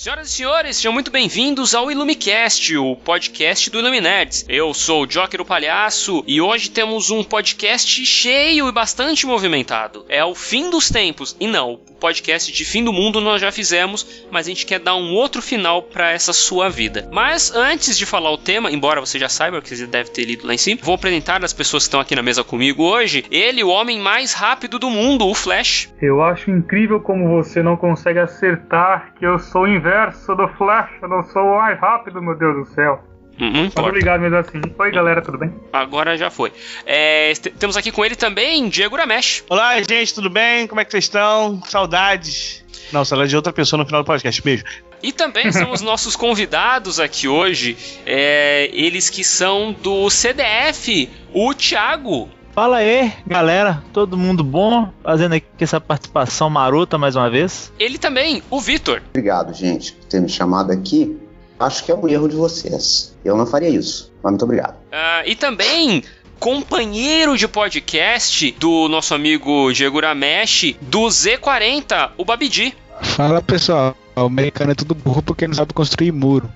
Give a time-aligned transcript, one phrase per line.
[0.00, 4.46] Senhoras e senhores, sejam muito bem-vindos ao Ilumicast, o podcast do Iluminerds.
[4.48, 10.06] Eu sou o Joker o Palhaço e hoje temos um podcast cheio e bastante movimentado.
[10.08, 11.36] É o fim dos tempos.
[11.38, 14.80] E não, o podcast de fim do mundo nós já fizemos, mas a gente quer
[14.80, 17.06] dar um outro final para essa sua vida.
[17.12, 20.46] Mas antes de falar o tema, embora você já saiba, porque você deve ter lido
[20.46, 23.22] lá em cima, vou apresentar as pessoas que estão aqui na mesa comigo hoje.
[23.30, 25.92] Ele, o homem mais rápido do mundo, o Flash.
[26.00, 30.90] Eu acho incrível como você não consegue acertar que eu sou o inverso do Flash,
[31.02, 33.02] eu não sou o mais rápido, meu Deus do céu.
[33.40, 34.60] Hum, Muito obrigado mesmo assim.
[34.78, 35.52] Oi, galera, tudo bem?
[35.72, 36.52] Agora já foi.
[36.86, 39.44] É, temos aqui com ele também Diego Ramesh.
[39.48, 40.66] Olá, gente, tudo bem?
[40.66, 41.60] Como é que vocês estão?
[41.64, 42.64] Saudades.
[42.92, 44.40] Não, saudade de outra pessoa no final do podcast.
[44.42, 44.64] Beijo.
[45.02, 51.52] E também são os nossos convidados aqui hoje, é, eles que são do CDF, o
[51.54, 52.28] Thiago.
[52.52, 54.92] Fala aí, galera, todo mundo bom?
[55.02, 57.72] Fazendo aqui essa participação marota mais uma vez.
[57.78, 59.00] Ele também, o Vitor.
[59.10, 61.16] Obrigado, gente, por ter me chamado aqui.
[61.58, 63.14] Acho que é um erro de vocês.
[63.24, 64.74] Eu não faria isso, mas muito obrigado.
[64.74, 66.02] Uh, e também
[66.38, 72.74] companheiro de podcast do nosso amigo Diego Ramesh, do Z40, o Babidi.
[73.02, 76.50] Fala pessoal, o americano é tudo burro porque não sabe construir muro.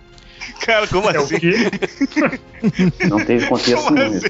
[0.60, 1.36] Cara, como É assim?
[3.08, 4.16] Não teve contexto Como nenhum.
[4.16, 4.28] assim?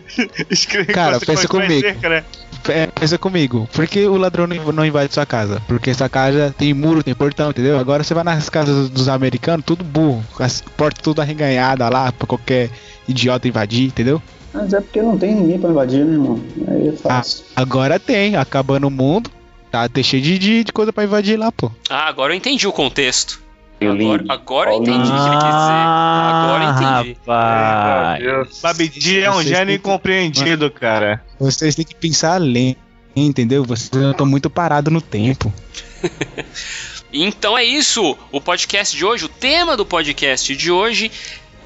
[0.50, 1.80] Escreve Cara, pensa comigo.
[1.80, 2.24] cerca, né?
[2.68, 5.60] É, pensa comigo, por que o ladrão não invade sua casa?
[5.66, 7.78] Porque sua casa tem muro, tem portão, entendeu?
[7.78, 12.12] Agora você vai nas casas dos americanos, tudo burro, com as portas tudo arreganhadas lá,
[12.12, 12.70] pra qualquer
[13.08, 14.22] idiota invadir, entendeu?
[14.54, 16.40] Mas é porque não tem ninguém pra invadir, né, irmão?
[16.68, 17.44] Aí é fácil.
[17.56, 19.30] Agora tem, acabando o mundo,
[19.70, 21.70] tá tem cheio de, de, de coisa pra invadir lá, pô.
[21.90, 23.41] Ah, agora eu entendi o contexto.
[23.82, 24.30] Tem o Agora, link.
[24.30, 25.82] agora eu entendi o que ele quis dizer.
[26.32, 26.70] Agora eu
[27.02, 27.18] entendi.
[27.26, 28.60] Rapaz.
[28.62, 31.22] Babidi é um Vocês gênio que- incompreendido, cara.
[31.38, 32.76] Vocês têm que pensar além,
[33.14, 33.64] entendeu?
[33.64, 35.52] Vocês estão muito parados no tempo.
[37.14, 41.12] Então é isso, o podcast de hoje, o tema do podcast de hoje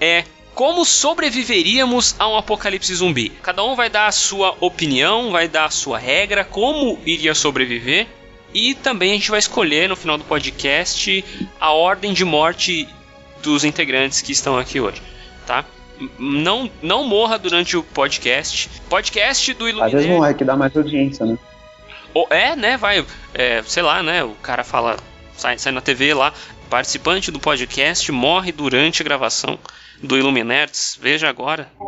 [0.00, 0.25] é
[0.56, 3.28] como sobreviveríamos a um apocalipse zumbi.
[3.42, 8.09] Cada um vai dar a sua opinião, vai dar a sua regra, como iria sobreviver.
[8.56, 11.22] E também a gente vai escolher no final do podcast
[11.61, 12.89] a ordem de morte
[13.43, 15.03] dos integrantes que estão aqui hoje,
[15.47, 15.62] tá?
[16.19, 18.71] Não, não morra durante o podcast.
[18.89, 20.09] Podcast do Às vezes Iluminati.
[20.09, 21.37] não é que dá mais audiência, né?
[22.15, 22.78] Ou é, né?
[22.78, 24.25] Vai, é, sei lá, né?
[24.25, 24.97] O cara fala,
[25.37, 26.33] sai, sai na TV lá,
[26.71, 29.59] participante do podcast morre durante a gravação
[30.03, 30.99] do Iluminerds.
[31.01, 31.69] Veja agora.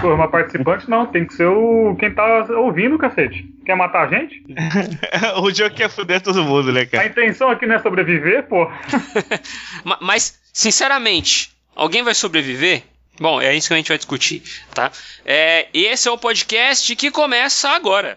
[0.00, 3.44] Pô, uma participante não, tem que ser o quem tá ouvindo, cacete.
[3.64, 4.42] Quer matar a gente?
[5.42, 7.06] o jogo quer fuder todo mundo, né, A cara?
[7.06, 8.70] intenção aqui não é sobreviver, pô.
[9.84, 12.82] Ma- Mas, sinceramente, alguém vai sobreviver?
[13.20, 14.42] Bom, é isso que a gente vai discutir,
[14.72, 14.92] tá?
[15.26, 18.16] É, esse é o podcast que começa agora.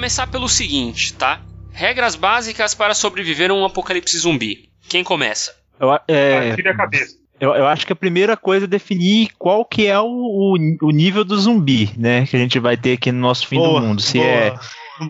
[0.00, 1.42] Começar pelo seguinte, tá?
[1.72, 4.70] Regras básicas para sobreviver a um apocalipse zumbi.
[4.88, 5.54] Quem começa?
[5.78, 7.16] Eu, a- é, a cabeça.
[7.38, 10.56] eu, eu acho que a primeira coisa é definir qual que é o, o,
[10.86, 12.26] o nível do zumbi, né?
[12.26, 14.00] Que a gente vai ter aqui no nosso fim Boa, do mundo.
[14.00, 14.54] Se boa, é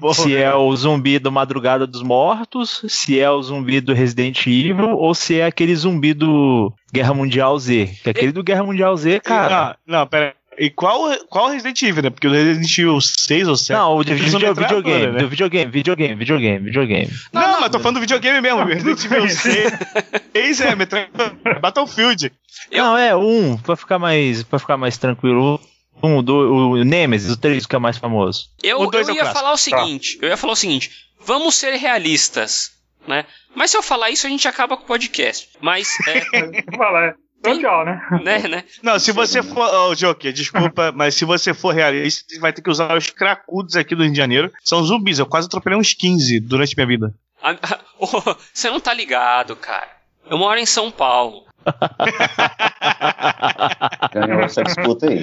[0.01, 0.13] boa.
[0.13, 4.91] se é o zumbi do Madrugada dos Mortos, se é o zumbi do Resident Evil,
[4.99, 7.95] ou se é aquele zumbi do Guerra Mundial Z.
[8.03, 9.77] Que aquele do Guerra Mundial Z, cara.
[9.87, 10.35] Não, não, pera.
[10.63, 12.11] E qual, qual Resident Evil, né?
[12.11, 13.73] Porque o Resident Evil 6 ou 7.
[13.79, 15.19] Não, o de video- metralhadora, videogame, né?
[15.21, 17.11] do videogame, videogame, videogame, videogame.
[17.33, 18.63] Não, mas tô falando do videogame mesmo.
[18.69, 21.59] Resident Evil 6 é metralhadora.
[21.61, 22.31] Battlefield.
[22.71, 25.59] Eu- Não, é um, pra ficar mais, pra ficar mais tranquilo.
[26.03, 26.35] Um, do,
[26.73, 28.47] o Nemesis, o 3 que é mais famoso.
[28.63, 29.39] Eu, O dois eu é o ia clássico.
[29.41, 30.91] falar o seguinte, eu ia falar o seguinte,
[31.27, 32.71] vamos ser realistas,
[33.07, 33.27] né?
[33.55, 35.49] Mas se eu falar isso, a gente acaba com o podcast.
[35.61, 36.23] Mas, é,
[37.43, 37.59] É.
[37.59, 38.01] Tchau, né?
[38.23, 38.65] né, né?
[38.83, 39.67] Não, se você for.
[39.67, 43.77] Ô, Joker, desculpa, mas se você for realista, você vai ter que usar os cracudos
[43.77, 44.53] aqui do Rio de Janeiro.
[44.63, 47.15] São zumbis, eu quase atropelei uns 15 durante minha vida.
[48.53, 49.89] Você não tá ligado, cara.
[50.29, 51.47] Eu moro em São Paulo.
[54.13, 55.23] Ganhou essa disputa aí.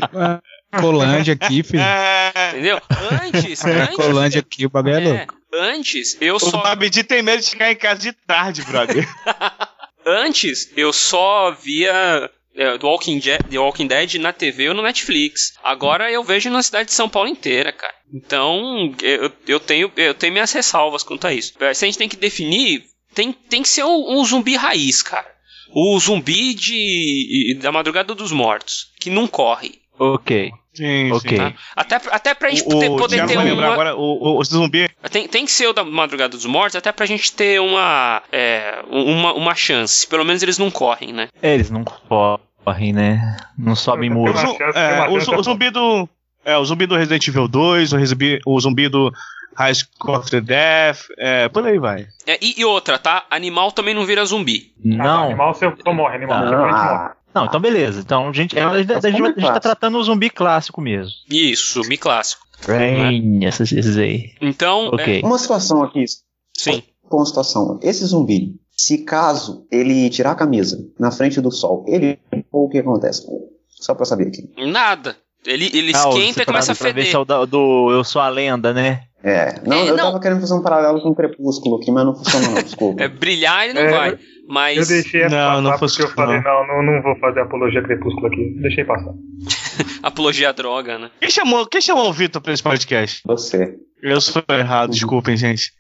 [0.80, 1.82] Colândia aqui, filho.
[1.82, 2.82] É, Entendeu?
[3.12, 3.96] Antes, antes.
[3.96, 5.36] Colândia aqui, o bagulho é é, louco.
[5.54, 6.62] antes, eu o só.
[6.62, 9.08] Babidi tem medo de chegar em casa de tarde, brother.
[10.08, 14.82] Antes, eu só via é, do Walking, Je- The Walking Dead na TV ou no
[14.82, 15.54] Netflix.
[15.64, 17.94] Agora eu vejo na cidade de São Paulo inteira, cara.
[18.14, 21.54] Então, eu, eu, tenho, eu tenho minhas ressalvas quanto a isso.
[21.74, 22.84] Se a gente tem que definir,
[23.14, 25.28] tem, tem que ser um, um zumbi raiz, cara.
[25.76, 29.82] O zumbi de, da madrugada dos mortos, que não corre.
[30.00, 31.38] Ok, Sim, ok.
[31.38, 31.54] Tá?
[31.76, 33.74] Até, até pra gente O, poder, o poder Thiago ter lembrar uma.
[33.74, 34.00] agora, o,
[34.36, 34.88] o, o zumbi.
[35.10, 38.84] Tem, tem que ser o da Madrugada dos Mortos, até pra gente ter uma, é,
[38.88, 40.06] uma, uma chance.
[40.06, 41.30] Pelo menos eles não correm, né?
[41.42, 43.38] É, eles não correm, né?
[43.58, 44.34] Não sobem muro.
[44.76, 46.08] É, o zumbi do.
[46.46, 49.12] É, o zumbi do Resident Evil 2, o zumbi, o zumbi do
[49.58, 52.08] High School of the Death, é, por aí vai.
[52.28, 53.26] É, e, e outra, tá?
[53.32, 54.72] Animal também não vira zumbi.
[54.78, 56.46] Ah, Não, Animal você só morre, animal.
[56.46, 57.10] Não, você morre.
[57.34, 58.00] Não, então beleza.
[58.02, 61.12] Então, gente, a, gente- a, gente- a gente tá tratando o zumbi clássico mesmo.
[61.30, 62.46] Isso, zumbi clássico.
[62.68, 64.32] Rain, esses, esses aí.
[64.42, 65.22] Então, Ok.
[65.24, 66.06] uma situação aqui,
[66.58, 66.82] sim.
[67.12, 67.80] uma situação.
[67.84, 72.18] Esse zumbi, se caso ele tirar a camisa na frente do sol, ele
[72.52, 73.24] ou o que acontece?
[73.70, 74.50] Só pra saber aqui.
[74.58, 75.16] Nada.
[75.46, 77.10] Ele, ele Ah, esquenta você e começa a pra ver feder.
[77.12, 79.04] se é o da- do Eu Sou a Lenda, né?
[79.24, 80.06] É, não, É, eu não.
[80.06, 83.04] tava querendo fazer um paralelo com o Crepúsculo aqui, mas não funciona não, desculpa.
[83.04, 84.20] É, brilhar ele não É, vai.
[84.48, 87.42] Eu Mas deixei essa Não, passar não porque eu falei, não, não, não vou fazer
[87.42, 88.56] apologia crepúsculo aqui.
[88.62, 89.12] Deixei passar.
[90.02, 91.12] apologia à droga, né?
[91.20, 93.22] Quem chamou, quem chamou o Vitor pra esse podcast?
[93.26, 93.76] Você.
[94.02, 95.72] Eu sou errado, desculpem, gente.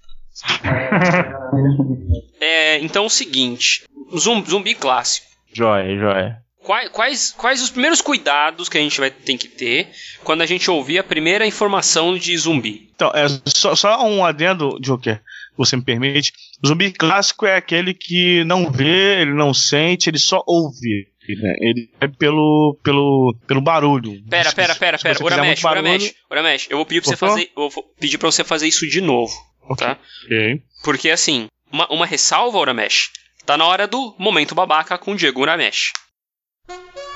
[2.39, 3.83] É, então é o seguinte:
[4.15, 5.27] zum- zumbi clássico.
[5.53, 6.37] Joia, joia.
[6.63, 9.87] Quais, quais, quais os primeiros cuidados que a gente vai ter que ter
[10.23, 12.89] quando a gente ouvir a primeira informação de zumbi?
[12.93, 15.21] Então, é só, só um adendo, Joker,
[15.57, 16.31] você me permite.
[16.63, 21.07] O zumbi clássico é aquele que não vê, ele não sente, ele só ouve.
[21.27, 21.54] né?
[21.59, 24.21] Ele é pelo, pelo, pelo barulho.
[24.30, 25.24] Pera, pera, pera, pera.
[25.24, 27.51] Uramesh, Uramesh, Uramesh, eu vou pedir pra você fazer.
[27.56, 29.33] Eu vou pedir pra você fazer isso de novo.
[29.77, 29.98] Tá?
[30.25, 30.62] Ok.
[30.83, 33.10] Porque assim, uma, uma ressalva, Uramesh.
[33.45, 35.92] Tá na hora do momento babaca com Diego Uramesh.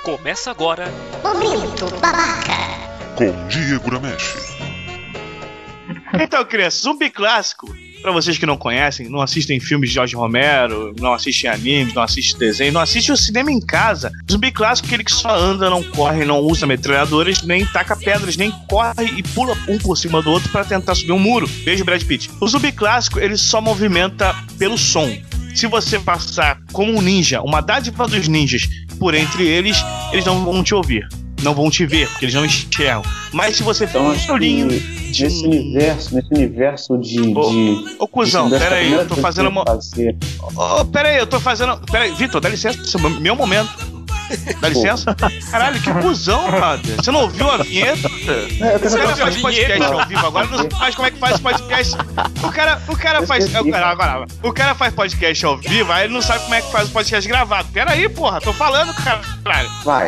[0.04, 0.88] Começa agora.
[1.24, 2.52] Momento babaca.
[3.16, 4.34] Com Diego Ramesh.
[6.20, 7.68] Então, crianças, zumbi clássico,
[8.02, 12.04] pra vocês que não conhecem, não assistem filmes de George Romero, não assistem animes, não
[12.04, 14.12] assistem desenho, não assistem o cinema em casa.
[14.30, 18.36] Zumbi clássico é aquele que só anda, não corre, não usa metralhadoras, nem taca pedras,
[18.36, 21.48] nem corre e pula um por cima do outro pra tentar subir um muro.
[21.64, 22.30] Beijo, Brad Pitt.
[22.40, 25.10] O zumbi clássico, ele só movimenta pelo som.
[25.54, 28.68] Se você passar como um ninja, uma dádiva dos ninjas,
[28.98, 29.78] por entre eles,
[30.12, 31.08] eles não vão te ouvir.
[31.42, 33.02] Não vão te ver, porque eles não enxergam.
[33.34, 37.20] Mas se você for Então um acho que olhinho nesse universo, nesse universo de.
[37.36, 39.66] Ô, de Ô, cuzão, de- dessa pera aí, primeira eu tô fazendo uma.
[39.66, 40.16] fazer-
[40.56, 41.78] Ô, pera aí, eu tô fazendo.
[41.92, 43.92] Pera aí, Vitor, dá licença, é meu momento.
[44.62, 45.14] Dá licença?
[45.52, 46.96] Caralho, que cuzão, brother.
[46.96, 48.08] Você não ouviu a vinheta?
[48.62, 51.96] É, Esse cara faz podcast ao vivo agora, não faz como é que faz podcast.
[52.42, 53.54] O cara, o cara faz.
[53.54, 56.88] agora, o cara faz podcast ao vivo, aí ele não sabe como é que faz
[56.88, 57.68] o podcast gravado.
[57.74, 59.70] Pera aí, porra, tô falando, caralho.
[59.84, 60.08] Vai.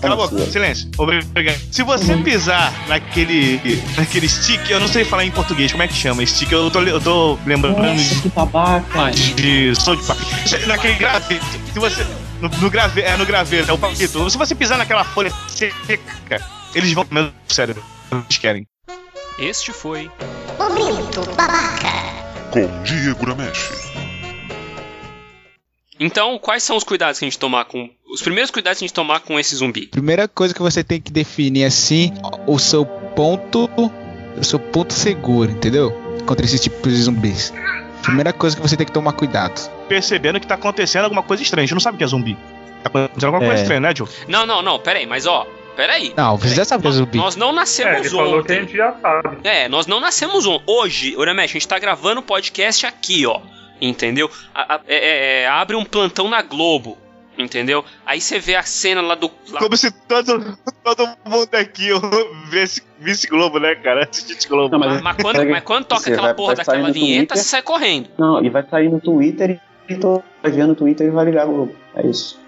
[0.00, 0.90] Cala a boca, silêncio.
[0.96, 1.58] Obrigado.
[1.70, 3.60] Se você pisar naquele,
[3.96, 6.24] naquele stick, eu não sei falar em português, como é que chama?
[6.24, 9.10] Stick, eu tô, eu tô lembrando Nossa, que babaca.
[9.10, 10.26] de, de som de papel.
[10.66, 11.44] Naquele graveto.
[11.72, 12.06] Se você.
[12.40, 14.30] No, no grave, é no graveto, é o palito.
[14.30, 16.42] Se você pisar naquela folha seca,
[16.74, 17.84] eles vão comer o cérebro.
[18.10, 18.66] Eles querem.
[19.38, 20.10] Este foi.
[20.58, 21.88] Momento babaca.
[22.50, 23.90] Com Diego Ramesh.
[25.98, 27.90] Então, quais são os cuidados que a gente tomar com.
[28.12, 29.86] Os primeiros cuidados que a gente tomar com esse zumbi?
[29.86, 32.12] Primeira coisa que você tem que definir assim,
[32.46, 33.70] o seu ponto,
[34.36, 35.92] o seu ponto seguro, entendeu?
[36.26, 37.52] Contra esses tipos de zumbis.
[38.02, 39.60] Primeira coisa que você tem que tomar cuidado.
[39.88, 41.62] Percebendo que tá acontecendo alguma coisa estranha.
[41.64, 42.34] A gente não sabe o que é zumbi.
[42.82, 43.62] Tá acontecendo alguma coisa É.
[43.62, 44.08] estranha, né, Joe?
[44.26, 45.46] Não, não, não, peraí, mas ó,
[45.76, 46.12] peraí.
[46.16, 47.18] Não, você já sabe que é zumbi.
[47.18, 48.60] Nós não É, nascemos ele falou que a ontem.
[48.66, 49.36] gente já sabe.
[49.44, 50.64] É, nós não nascemos ontem.
[50.66, 53.40] Hoje, Uramesh, a gente tá gravando o podcast aqui, ó.
[53.80, 54.30] Entendeu?
[54.54, 56.98] A- a- é- é- é, abre um plantão na Globo.
[57.44, 57.84] Entendeu?
[58.06, 59.30] Aí você vê a cena lá do.
[59.50, 61.88] lá- Como se todo, todo mundo aqui
[62.50, 64.08] visse, visse Globo, né, cara?
[64.10, 64.70] Assistisse Globo.
[64.70, 67.36] Não, mas- mas, quando, mas quando toca Você aquela vai- porra vai daquela vinheta, Twitter.
[67.36, 68.08] você sai correndo.
[68.18, 69.94] Não, e vai sair no Twitter e
[70.42, 71.74] vai ver no Twitter e vai ligar o Globo.
[71.94, 72.38] É isso.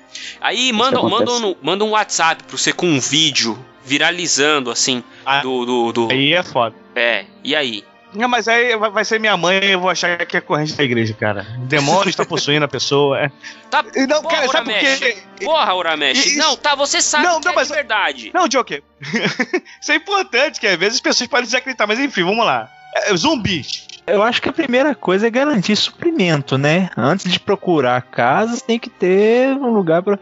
[0.41, 5.41] Aí manda, manda, um, manda um WhatsApp pra você com um vídeo viralizando, assim, Ah.
[5.41, 5.65] do.
[5.65, 6.75] do, do- Aí é foda.
[6.95, 7.83] É, e aí?
[8.15, 10.85] Não, mas aí vai, ser minha mãe e eu vou achar que é corrente da
[10.85, 11.47] igreja, cara.
[11.57, 13.19] O demônio está possuindo a pessoa.
[13.19, 13.31] É.
[13.71, 14.99] Tá, Não, porra, cara, sabe por Uramesh.
[14.99, 15.17] quê?
[15.45, 16.27] Porra, Uramesh.
[16.27, 18.31] Isso- Não, tá, você sabe Não, que não, é mas- de verdade.
[18.35, 18.83] Não, Joker.
[19.81, 22.69] Isso é importante, que às vezes as pessoas podem desacreditar, mas enfim, vamos lá.
[22.95, 23.87] É, zumbis.
[24.07, 26.91] Eu acho que a primeira coisa é garantir suprimento, né?
[26.97, 30.19] Antes de procurar casas, tem que ter um lugar para.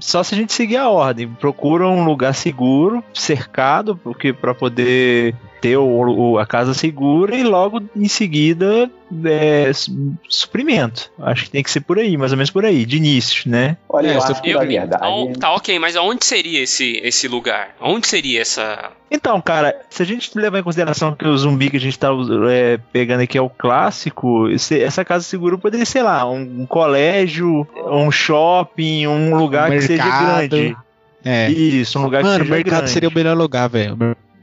[0.00, 1.26] Só se a gente seguir a ordem.
[1.26, 5.34] Procura um lugar seguro, cercado, porque para poder
[5.66, 5.84] ter o,
[6.32, 8.90] o- a casa segura e logo em seguida
[9.24, 11.10] é, su- suprimento.
[11.20, 13.76] Acho que tem que ser por aí, mais ou menos por aí, de início, né?
[13.88, 14.94] Olha, É, eu acho que Eu- verdade.
[14.96, 17.70] Então, tá, ok, mas aonde seria esse, esse lugar?
[17.80, 18.90] Onde seria essa.
[19.10, 22.08] Então, cara, se a gente levar em consideração que o zumbi que a gente tá
[22.50, 26.66] é, pegando aqui é o clássico, esse- essa casa segura poderia ser lá, um, um
[26.66, 30.48] colégio, um shopping, um lugar que seja Mercado.
[30.48, 30.76] grande.
[31.24, 31.50] É.
[31.50, 32.90] Isso, um lugar Mano, que o seja mercado grande.
[32.90, 33.96] seria o melhor lugar, velho.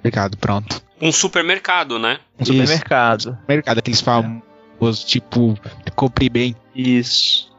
[0.03, 0.81] Mercado, pronto.
[1.01, 2.19] Um supermercado, né?
[2.39, 2.51] Um Isso.
[2.53, 3.37] supermercado.
[3.47, 5.57] Mercado, aqueles famosos, tipo,
[5.95, 6.55] compre bem.
[6.75, 7.51] Isso.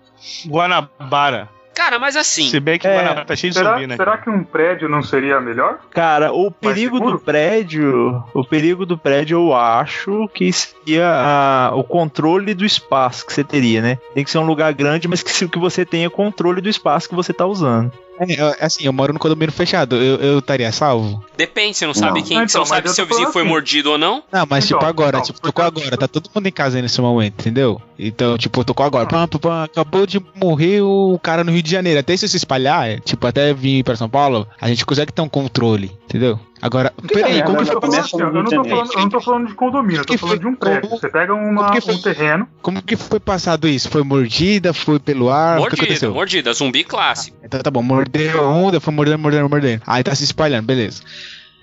[0.46, 1.48] Guanabara.
[1.74, 2.48] Cara, mas assim.
[2.50, 2.96] Se bem que É.
[2.98, 3.96] Guanabara tá cheio de Será, zumbi, né?
[3.96, 5.80] será que um prédio não seria melhor?
[5.90, 7.18] Cara, o perigo seguro?
[7.18, 13.26] do prédio, o perigo do prédio eu acho que seria a- o controle do espaço
[13.26, 13.98] que você teria, né?
[14.14, 17.14] Tem que ser um lugar grande, mas que, que você tenha controle do espaço que
[17.14, 17.90] você tá usando.
[18.18, 19.96] É, assim, eu moro no condomínio fechado.
[19.96, 21.24] Eu, eu estaria salvo?
[21.36, 22.26] Depende, você não sabe Não.
[22.26, 22.36] quem.
[22.38, 23.48] Ah, você não então, sabe se seu vizinho foi assim.
[23.50, 24.22] mordido ou não.
[24.32, 26.76] Não, mas Então, tipo agora, então, tipo, tocou porque- agora, tá todo mundo em casa
[26.78, 27.80] aí nesse momento, entendeu?
[27.98, 29.06] Então, tipo, tocou agora.
[29.06, 31.98] Pam, pam, pam, acabou de morrer o cara no Rio de Janeiro.
[32.00, 35.28] Até isso se espalhar, tipo, até vir pra São Paulo, a gente consegue ter um
[35.28, 36.38] controle, entendeu?
[36.62, 37.80] Agora, peraí, como que né?
[37.80, 40.04] foi assim, no ó, eu, não tô falando, eu não tô falando de condomínio, eu
[40.04, 40.88] tô Que falando de um foi- prédio.
[40.90, 42.48] Você pega uma, que foi- um terreno.
[42.62, 43.88] Como que foi passado isso?
[43.90, 44.72] Foi mordida?
[44.72, 45.54] Foi pelo ar?
[45.56, 46.14] o que mordida, aconteceu?
[46.14, 47.36] mordida, zumbi clássico.
[47.44, 49.82] Então tá bom, mordeu um, daí foi mordendo, mordendo, mordendo.
[49.86, 51.02] Aí tá se espalhando, beleza.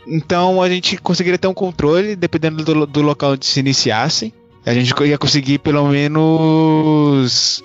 [0.06, 4.34] Então a gente conseguiria ter um controle, dependendo do, do local onde se iniciasse.
[4.66, 7.64] A gente ia conseguir pelo menos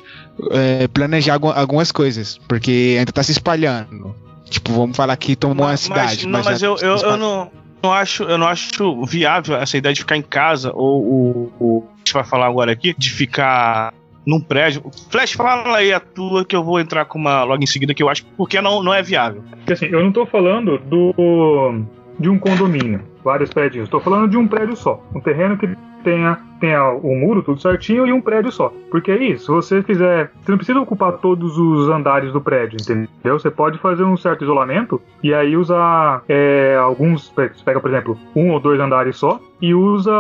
[0.51, 4.15] é, planejar algu- algumas coisas, porque ainda tá se espalhando.
[4.49, 6.27] Tipo, vamos falar que tomou uma cidade.
[6.27, 7.21] não, mas eu, tá se eu, eu espalhando.
[7.21, 7.51] não,
[7.83, 11.99] não acho, eu não acho viável essa ideia de ficar em casa ou o a
[11.99, 13.93] gente vai falar agora aqui de ficar
[14.25, 14.85] num prédio.
[15.11, 18.03] Flash, fala aí a tua que eu vou entrar com uma logo em seguida que
[18.03, 19.43] eu acho porque não, não é viável.
[19.51, 21.83] Porque assim, eu não tô falando do
[22.19, 23.89] de um condomínio, vários prédios.
[23.89, 25.03] Tô falando de um prédio só.
[25.15, 25.69] Um terreno que
[26.05, 28.73] tenha, tenha o muro tudo certinho e um prédio só.
[28.91, 30.31] Porque aí, se você fizer.
[30.41, 33.39] Você não precisa ocupar todos os andares do prédio, entendeu?
[33.39, 37.29] Você pode fazer um certo isolamento e aí usar é, alguns.
[37.35, 40.13] Você pega, por exemplo, um ou dois andares só e usa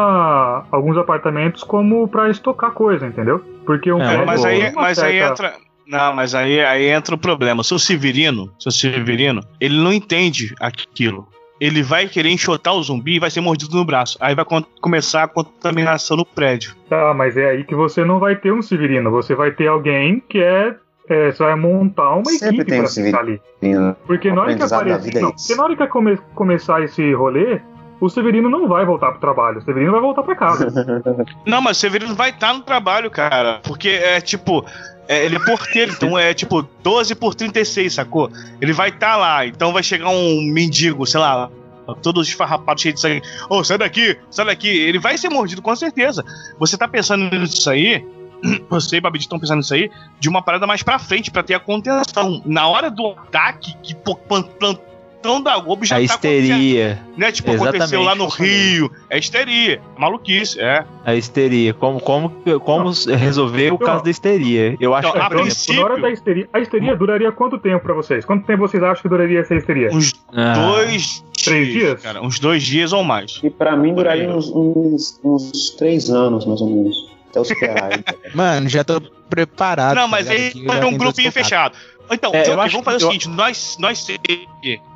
[0.73, 3.41] alguns apartamentos como pra estocar coisa, entendeu?
[3.65, 4.27] Porque um É, prédio.
[4.27, 5.67] mas aí, mas aí certa- entra.
[5.87, 7.63] Não, mas aí, aí entra o problema.
[7.63, 11.29] Seu Severino, seu Severino, ele não entende aquilo.
[11.61, 14.19] Ele vai querer enxotar o zumbi e vai ser mordido no braço.
[14.21, 14.45] Aí vai
[14.81, 16.75] começar a contaminação no prédio.
[16.89, 19.11] Tá, mas é aí que você não vai ter um Severino.
[19.11, 20.75] Você vai ter alguém que é.
[21.09, 23.41] é, você vai montar uma Sempre equipe tem um pra ficar ali.
[24.07, 25.17] Porque na hora que aparecer.
[25.17, 25.37] é Não, isso.
[25.47, 27.61] porque na hora que come- começar esse rolê,
[28.01, 29.59] o Severino não vai voltar pro trabalho.
[29.59, 30.67] O Severino vai voltar pra casa.
[31.47, 33.61] Não, mas o Severino vai estar no trabalho, cara.
[33.65, 34.63] Porque é tipo.
[35.09, 38.31] É, ele é porteiro, então é tipo 12 por 36, sacou?
[38.61, 41.51] Ele vai estar lá, então vai chegar um mendigo, sei lá,
[41.95, 43.23] todo esfarrapado, cheio de sangue.
[43.49, 44.69] Ô, sai daqui, sai daqui.
[44.69, 46.25] Ele vai ser mordido, com certeza.
[46.59, 48.05] Você tá pensando nisso aí,
[48.69, 51.55] você e Babidi estão pensando nisso aí, de uma parada mais pra frente, pra ter
[51.55, 52.43] a contenção.
[52.45, 53.95] Na hora do ataque, que
[55.27, 56.43] plantão da Globo já a tá acontecendo.
[56.43, 57.03] histeria.
[57.17, 57.33] Né?
[57.33, 58.53] Tipo, aconteceu lá no Exatamente.
[58.55, 58.91] Rio.
[59.11, 59.81] É histeria.
[59.99, 60.85] Maluquice, é.
[61.05, 61.75] A histeria.
[61.75, 62.31] Como, como,
[62.61, 64.77] como resolver o caso da histeria?
[64.81, 66.49] Eu acho Então, que a exemplo, princípio- na hora da histeria.
[66.53, 68.25] A histeria duraria quanto tempo pra vocês?
[68.25, 69.91] Quanto tempo vocês acham que duraria essa histeria?
[69.93, 72.03] Uns Ah, dois Três dias?
[72.03, 73.41] Cara, uns dois dias ou mais.
[73.43, 76.97] E pra mim duraria uns, uns, uns três anos, mais ou menos.
[77.31, 77.91] Até eu superar.
[78.35, 79.95] Mano, já tô preparado.
[79.97, 81.77] Não, tá mas aí ter um grupinho fechado.
[82.11, 84.19] Então, É, então, eu vamos fazer o eu- seguinte: nós, nós seis.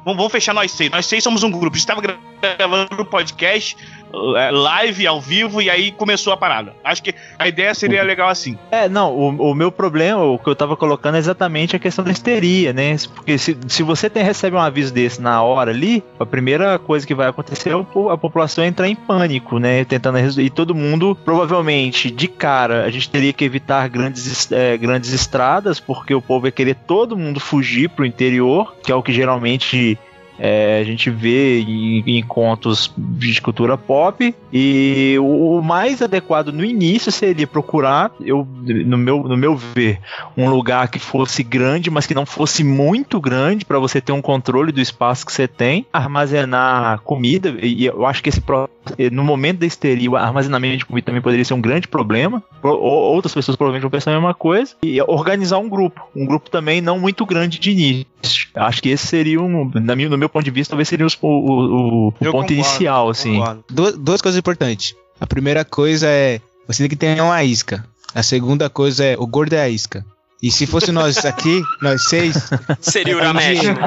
[0.05, 0.91] Vamos, vamos fechar nós seis.
[0.91, 1.75] Nós seis somos um grupo.
[1.77, 6.75] A gente tava gravando o podcast é, live, ao vivo, e aí começou a parada.
[6.85, 8.59] Acho que a ideia seria legal assim.
[8.71, 12.05] É, não, o, o meu problema, o que eu tava colocando é exatamente a questão
[12.05, 12.97] da histeria, né?
[13.15, 17.07] Porque se, se você tem, recebe um aviso desse na hora ali, a primeira coisa
[17.07, 19.85] que vai acontecer é a população entrar em pânico, né?
[19.85, 20.19] Tentando.
[20.41, 25.13] E todo mundo, provavelmente, de cara, a gente teria que evitar grandes, es- é, grandes
[25.13, 29.13] estradas, porque o povo ia querer todo mundo fugir pro interior, que é o que
[29.13, 29.99] geralmente
[30.43, 36.51] é, a gente vê em, em contos de cultura pop e o, o mais adequado
[36.51, 40.01] no início seria procurar, eu, no, meu, no meu ver,
[40.37, 44.23] um lugar que fosse grande, mas que não fosse muito grande para você ter um
[44.23, 48.69] controle do espaço que você tem, armazenar comida e eu acho que esse pro-
[49.13, 52.43] no momento da histeria, o armazenamento de comida também poderia ser um grande problema.
[52.61, 54.75] Pro- ou- Outras pessoas provavelmente vão pensar a mesma coisa.
[54.83, 56.01] E organizar um grupo.
[56.15, 58.07] Um grupo também não muito grande de início.
[58.55, 61.19] Acho que esse seria um, na minha, no meu ponto de vista, talvez seria os-
[61.21, 63.37] o, o- o- ponto concordo, inicial, assim.
[63.39, 63.65] Concordo.
[63.71, 64.95] duas, duas coisas importantes.
[65.21, 67.85] A primeira coisa é você tem que ter uma isca.
[68.15, 70.05] A segunda coisa é o gordo é a isca.
[70.43, 72.49] E se fosse nós aqui, nós seis,
[72.81, 73.61] Seria o a Uramesh.
[73.61, 73.81] gente-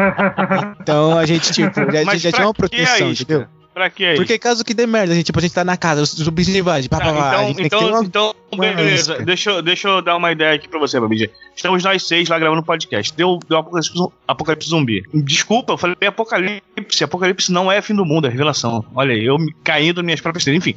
[0.82, 3.46] então a gente tipo já, Mas já tinha uma a proteção, entendeu?
[3.74, 4.18] Pra que isso?
[4.18, 6.48] Porque caso que dê merda, a gente, tipo, a gente tá na casa, os zumbis
[6.50, 9.18] invadem, pá, Tá, pá, pá, a então, ter então, uma- então, beleza.
[9.24, 11.32] Deixa, eu- deixa eu dar uma ideia aqui pra você, Babidi.
[11.56, 13.12] Estamos nós seis lá gravando podcast.
[13.16, 13.92] Deu, deu apocalipse,
[14.28, 15.04] apocalipse zumbi.
[15.14, 17.04] Desculpa, eu falei apocalipse.
[17.04, 18.86] Apocalipse não é fim do mundo, é revelação.
[18.94, 20.46] Olha aí, eu caindo nas minhas próprias.
[20.48, 20.76] Enfim,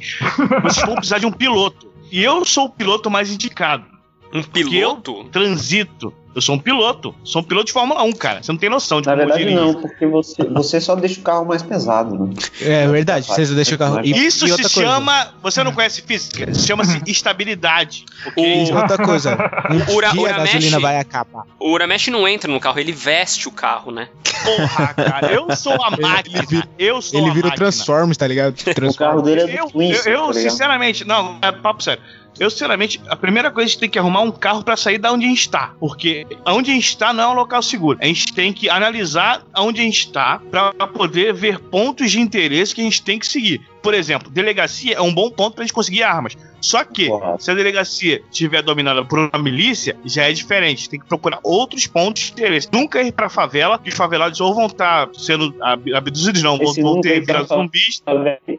[0.63, 1.91] vocês vão precisar de um piloto.
[2.11, 3.85] E eu sou o piloto mais indicado.
[4.33, 5.23] Um Porque piloto?
[5.25, 6.13] Transito.
[6.37, 7.15] Eu sou um piloto.
[7.23, 8.43] Sou um piloto de Fórmula 1, cara.
[8.43, 9.65] Você não tem noção de Na como eu verdade, dirijo.
[9.73, 12.33] não, porque você, você só deixa o carro mais pesado, né?
[12.61, 14.01] É verdade, vocês deixam o carro.
[14.03, 15.29] E, Isso e se coisa, chama.
[15.41, 16.53] Você não conhece física?
[16.53, 18.05] Chama-se estabilidade.
[18.27, 18.65] ok?
[18.65, 19.35] e outra coisa,
[19.71, 21.43] um Ura- dia a Uramesh- gasolina vai acabar.
[21.59, 24.07] O Uramesh não entra no carro, ele veste o carro, né?
[24.45, 25.31] Porra, cara.
[25.33, 26.43] Eu sou a máquina.
[26.47, 27.51] vira- eu sou Ele a vira o.
[27.51, 28.53] Transformers, tá ligado?
[28.53, 29.23] O carro Transformers.
[29.23, 32.03] dele é do Eu, Twins, eu, eu, tá sinceramente, não, é papo sério.
[32.39, 35.11] Eu, sinceramente, a primeira coisa a gente tem que arrumar um carro pra sair da
[35.11, 35.73] onde a gente está.
[35.79, 37.97] Porque onde a gente está não é um local seguro.
[38.01, 42.75] A gente tem que analisar onde a gente está pra poder ver pontos de interesse
[42.75, 43.61] que a gente tem que seguir.
[43.81, 46.35] Por exemplo, delegacia é um bom ponto pra gente conseguir armas.
[46.59, 47.43] Só que, Correto.
[47.43, 50.89] se a delegacia estiver dominada por uma milícia, já é diferente.
[50.89, 52.67] Tem que procurar outros pontos de interesse.
[52.71, 56.71] Nunca ir pra favela, que os favelados ou vão estar sendo ab- abduzidos, não, vão,
[56.71, 58.01] Esse vão ter virado zumbis.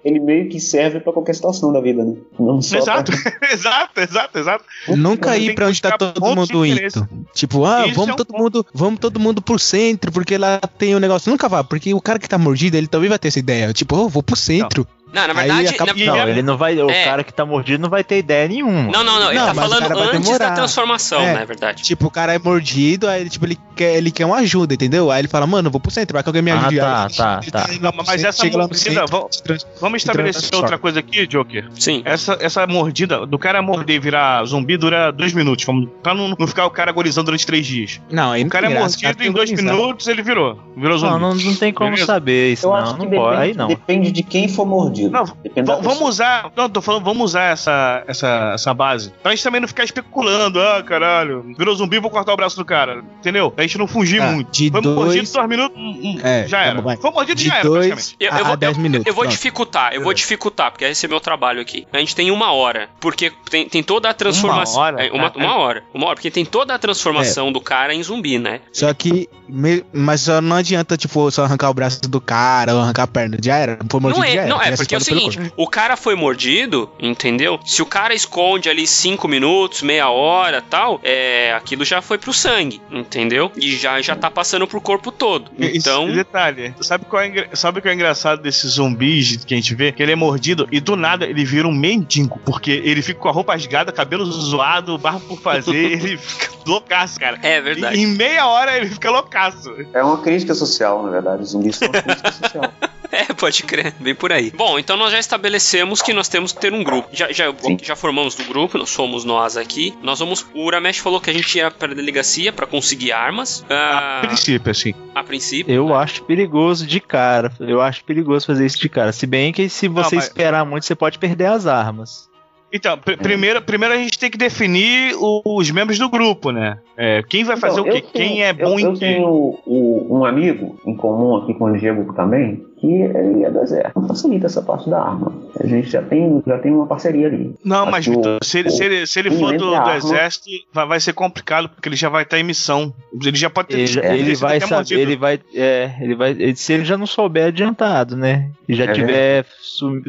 [0.04, 2.14] Ele meio que serve pra qualquer situação da vida, né?
[2.38, 4.64] Não só Exato, pra- exato, exato, exato.
[4.88, 7.08] Nunca ir pra onde tá todo mundo indo.
[7.34, 8.42] Tipo, ah, Isso vamos é um todo ponto.
[8.42, 11.30] mundo, vamos todo mundo pro centro, porque lá tem um negócio.
[11.30, 13.72] Nunca vá, porque o cara que tá mordido, ele também vai ter essa ideia.
[13.72, 14.86] Tipo, oh, vou pro centro.
[14.86, 15.68] Não, na Aí verdade.
[15.68, 16.76] acaba- na- Não, é- ele não vai.
[16.80, 17.04] O É.
[17.04, 18.90] cara que tá mordido não vai ter ideia nenhuma.
[18.92, 19.30] Não, não, não.
[19.30, 21.34] Ele Não, tá o falando antes da transformação, É.
[21.34, 21.42] né?
[21.42, 21.82] É verdade.
[21.82, 25.10] Tipo, o cara é mordido, aí ele, tipo, ele quer, ele quer uma ajuda, entendeu?
[25.10, 26.76] Aí ele fala, mano, eu vou pro centro, vai que alguém me Ah, ajude.
[26.76, 27.14] tá, Aí,
[27.50, 27.68] tá, tá.
[27.92, 29.42] pro Mas centro, essa mordida, centro, vamos-
[29.80, 31.66] Vamos estabelecer outra coisa aqui, Joker.
[31.74, 32.02] Sim.
[32.04, 35.64] Essa, essa mordida do cara morder e virar zumbi dura dois minutos.
[35.64, 38.00] Vamos, pra não, não ficar o cara agorizando durante três dias.
[38.10, 40.58] Não, aí O não cara é mordido em dois minutos, ele virou.
[40.76, 41.12] Virou zumbi.
[41.12, 42.96] Não, não, não tem como saber isso, não.
[42.98, 43.36] Não pode.
[43.36, 43.68] Aí depende, não.
[43.68, 44.97] depende de quem for mordido.
[45.08, 46.50] Não, Depende da V- vamos usar.
[46.56, 49.12] Não, tô falando, vamos usar essa, essa, essa base.
[49.22, 50.60] Pra gente também não ficar especulando.
[50.60, 53.02] Ah, caralho, virou zumbi, vou cortar o braço do cara.
[53.20, 53.50] Entendeu?
[53.50, 54.50] Pra gente não fugir Ah, muito.
[54.50, 56.80] de Foi dois- mordido dois minutos, É, já era.
[56.80, 56.96] vai.
[56.96, 58.16] Foi mordido, De já era, dois praticamente.
[58.20, 59.06] Eu, a, eu vou, a 10 eu- minutos.
[59.06, 59.32] eu vou pronto.
[59.34, 61.86] dificultar, eu vou dificultar, porque esse é meu trabalho aqui.
[61.92, 64.74] A gente tem uma hora, porque tem, tem toda a transformação.
[64.76, 65.06] Uma hora?
[65.06, 65.82] É, uma, Ah, uma hora.
[65.94, 68.60] Uma hora, porque tem toda a transformação do cara em zumbi, né?
[68.72, 72.80] Só que, me- mas só não adianta, tipo, só arrancar o braço do cara ou
[72.80, 73.36] arrancar a perna.
[73.42, 73.78] Já era.
[73.80, 74.48] Não foi mordido, Não já é, era.
[74.48, 77.60] não é já porque é o seguinte, o cara foi mordido, entendeu?
[77.64, 82.32] Se o cara esconde ali cinco minutos, meia hora tal, é, aquilo já foi pro
[82.32, 83.52] sangue, entendeu?
[83.56, 85.50] E já, já tá passando pro corpo todo.
[85.58, 89.56] Então, Esse detalhe, sabe qual, é, sabe o que é engraçado desses zumbis que a
[89.56, 89.92] gente vê?
[89.92, 93.28] Que ele é mordido e do nada ele vira um mendigo, porque ele fica com
[93.28, 97.38] a roupa rasgada, cabelo zoado, barba por fazer, ele fica loucaço, cara.
[97.42, 97.98] é verdade.
[98.00, 99.74] Em meia hora ele fica loucaço.
[99.92, 101.42] É uma crítica social, na verdade.
[101.42, 102.72] Os zumbis são uma crítica social.
[103.10, 104.50] É, pode crer, bem por aí.
[104.50, 107.08] Bom, então nós já estabelecemos que nós temos que ter um grupo.
[107.12, 107.78] Já, já, Sim.
[107.82, 109.94] já formamos do grupo, nós somos nós aqui.
[110.02, 110.46] Nós vamos.
[110.54, 113.64] O Uramesh falou que a gente ia pra delegacia pra conseguir armas.
[113.70, 114.92] A ah, princípio, assim.
[115.14, 115.72] a princípio.
[115.74, 117.50] Eu acho perigoso de cara.
[117.60, 119.10] Eu acho perigoso fazer isso de cara.
[119.12, 122.28] Se bem que se você mas- esperar muito, você pode perder as armas.
[122.70, 126.76] Então, pr- primeiro, primeiro a gente tem que definir o- os membros do grupo, né?
[126.98, 128.04] É, quem vai fazer Então, o quê?
[128.06, 128.98] eu tenho- Quem é bom eu, em eu quê?
[128.98, 129.26] tenho
[129.64, 134.06] o- um amigo em comum aqui com o Diego também, que ele é do exército.
[134.06, 135.32] Facilita essa parte da arma.
[135.58, 137.54] A gente já tem, já tem uma parceria ali.
[137.64, 140.86] Não, Acho mas Vitor, se ele, se ele, se ele for do, do exército, vai,
[140.86, 142.92] vai ser complicado, porque ele já vai estar em missão.
[143.24, 145.00] Ele já pode ter Ele, já- ter ele sido vai saber, mordido.
[145.00, 148.50] ele vai, é, ele vai, ele- se ele já não souber adiantado, né?
[148.68, 149.44] E já É tiver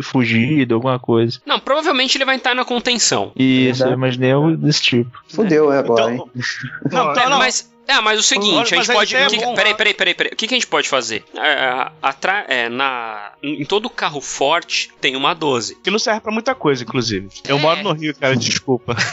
[0.04, 1.40] fugido, alguma coisa.
[1.46, 3.32] Não, provavelmente ele vai estar na contenção.
[3.36, 5.12] Isso, eu imaginei algo desse tipo.
[5.28, 6.32] Fudeu, é agora, Então- hein?
[6.92, 7.40] Não, É, então, não.
[7.40, 9.16] mas, é, mas o seguinte, Olha, a gente pode.
[9.16, 10.32] é que bom, peraí, peraí, peraí, peraí.
[10.34, 11.24] O que, que a gente pode fazer?
[11.36, 15.76] É, atra- é, na, em todo carro forte tem uma 12.
[15.84, 17.28] Que não serve pra muita coisa, inclusive.
[17.48, 17.60] Eu É.
[17.60, 18.96] moro no Rio, cara, desculpa.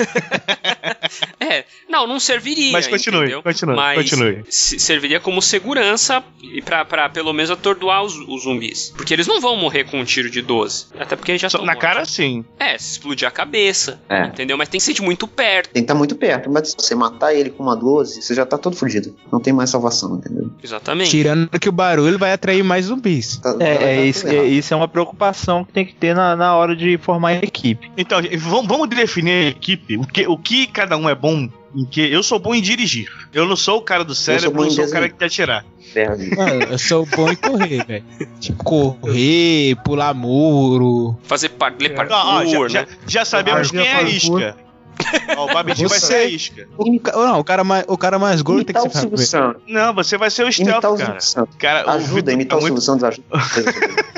[1.39, 2.73] É, não, não serviria.
[2.73, 3.43] Mas continue, entendeu?
[3.43, 4.45] continue, Mas continue.
[4.49, 8.93] se- serviria como segurança e pra, pra pelo menos atordoar os, os zumbis.
[8.97, 10.87] Porque eles não vão morrer com um tiro de 12.
[10.99, 11.81] Até porque já Só- na mortos.
[11.83, 12.45] cara, sim.
[12.59, 14.01] É, se explodir a cabeça.
[14.09, 14.25] É.
[14.27, 14.57] Entendeu?
[14.59, 15.71] Mas tem que ser de muito perto.
[15.71, 18.45] Tem que estar muito perto, mas se você matar ele com uma 12, você já
[18.45, 19.15] tá todo fudido.
[19.33, 20.51] Não tem mais salvação, entendeu?
[20.63, 21.11] Exatamente.
[21.11, 23.37] Tirando que o barulho vai atrair mais zumbis.
[23.37, 26.35] Tá- É, é tá isso, é, isso é uma preocupação que tem que ter na,
[26.35, 27.91] na hora de formar a equipe.
[27.97, 29.97] Então, vamos, vamos definir a equipe.
[29.97, 32.01] O que, o que cada um é bom em que.
[32.01, 33.09] Eu sou bom em dirigir.
[33.33, 35.27] Eu não sou o cara do cérebro, bom eu em sou o cara que quer
[35.27, 35.65] atirar.
[36.37, 38.05] Mano, eu sou bom em correr, velho.
[38.41, 38.65] Tipo,
[39.01, 41.17] correr, pular muro.
[41.23, 42.89] Fazer par ler Não, ó, já, parkour, já, né?
[43.07, 44.11] já sabemos quem é a parkour.
[44.13, 44.57] isca.
[45.37, 46.69] Ó, o Babidi vai ser a isca.
[46.77, 46.85] O,
[47.25, 49.19] não, o cara mais, o cara mais gordo tem que Imitar o ser Silvio.
[49.27, 49.63] Santos.
[49.67, 51.21] Não, você vai ser o stealth, Imitar o cara.
[51.21, 51.57] Santos.
[51.57, 54.07] cara o Ajuda, imitar tá o muito- Silvio Santos ajuda.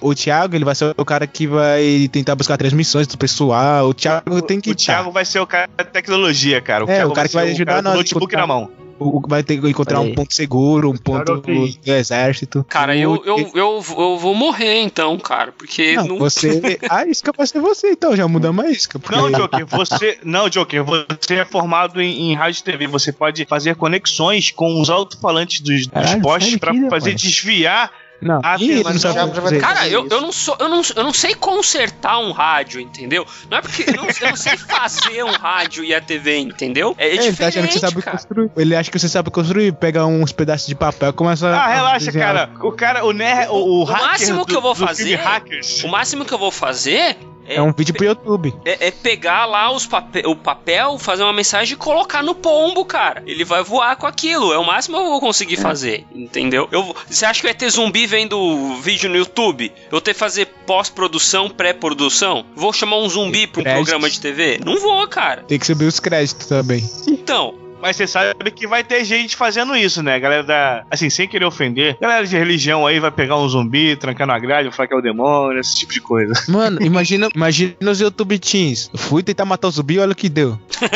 [0.00, 3.88] O Thiago, ele vai ser o cara que vai tentar buscar transmissões do pessoal.
[3.88, 4.70] O Thiago tem que.
[4.70, 6.84] O Thiago vai ser o cara da tecnologia, cara.
[6.84, 8.70] É, Thiago o cara que vai ser ajudar cara com nós, notebook tipo, na mão.
[8.98, 10.10] O- Vai ter que encontrar Aí.
[10.10, 11.78] um ponto seguro, um ponto Thiago, ok.
[11.84, 12.64] do exército.
[12.68, 16.18] Cara, eu, eu, eu, eu vou morrer então, cara, porque Não, não.
[16.18, 16.78] você.
[16.90, 18.16] A isca vai ser você, então.
[18.16, 18.98] Já mudamos a isca.
[18.98, 20.18] porque- Não, Joker, você.
[20.24, 22.86] Não, Joker, você é formado em, em rádio e TV.
[22.86, 27.22] Você pode fazer conexões com os alto-falantes dos, dos Caralho, postes daqui, fazer rapaz.
[27.22, 27.90] desviar.
[28.20, 29.58] Não, Ah, ele mas não sabe.
[29.60, 33.24] Cara, eu, eu, não sou, eu, não, eu não sei consertar um rádio, entendeu?
[33.50, 36.94] Não é porque eu não, eu não sei fazer um rádio e a TV, entendeu?
[36.98, 38.16] É, É, ele tá achando que você diferente, sabe cara.
[38.16, 38.50] construir.
[38.56, 41.68] Ele acha que você sabe construir, pega uns pedaços de papel e começa Ah, a
[41.68, 42.34] relaxa, desenhar.
[42.34, 42.50] cara.
[42.66, 45.84] O cara, o, ner, o, o, O hacker máximo do, que eu vou fazer- Hackers.
[45.84, 47.16] O máximo que eu vou fazer
[47.48, 48.54] é, É um vídeo pro YouTube.
[48.64, 52.84] é, é pegar lá os pape- o papel, fazer uma mensagem e colocar no pombo,
[52.84, 53.22] cara.
[53.26, 54.52] Ele vai voar com aquilo.
[54.52, 56.68] É o máximo que eu vou conseguir fazer, entendeu?
[56.70, 59.72] Eu, vou- você acha que vai ter zumbi vendo vídeo no YouTube?
[59.90, 62.44] Eu ter que fazer pós-produção, pré-produção?
[62.54, 64.60] Vou chamar um zumbi pra um programa de TV?
[64.64, 65.42] Não vou, cara.
[65.44, 66.88] Tem que subir os créditos também.
[67.06, 70.18] Então, Mas você sabe que vai ter gente fazendo isso, né?
[70.18, 70.84] Galera da.
[70.90, 71.96] Assim, sem querer ofender.
[72.00, 75.00] Galera de religião aí vai pegar um zumbi, trancar na grade, falar que é o
[75.00, 76.32] demônio, esse tipo de coisa.
[76.48, 78.90] Mano, imagina, imagina os YouTube Teens.
[78.94, 80.58] Fui tentar matar o zumbi olha o que deu.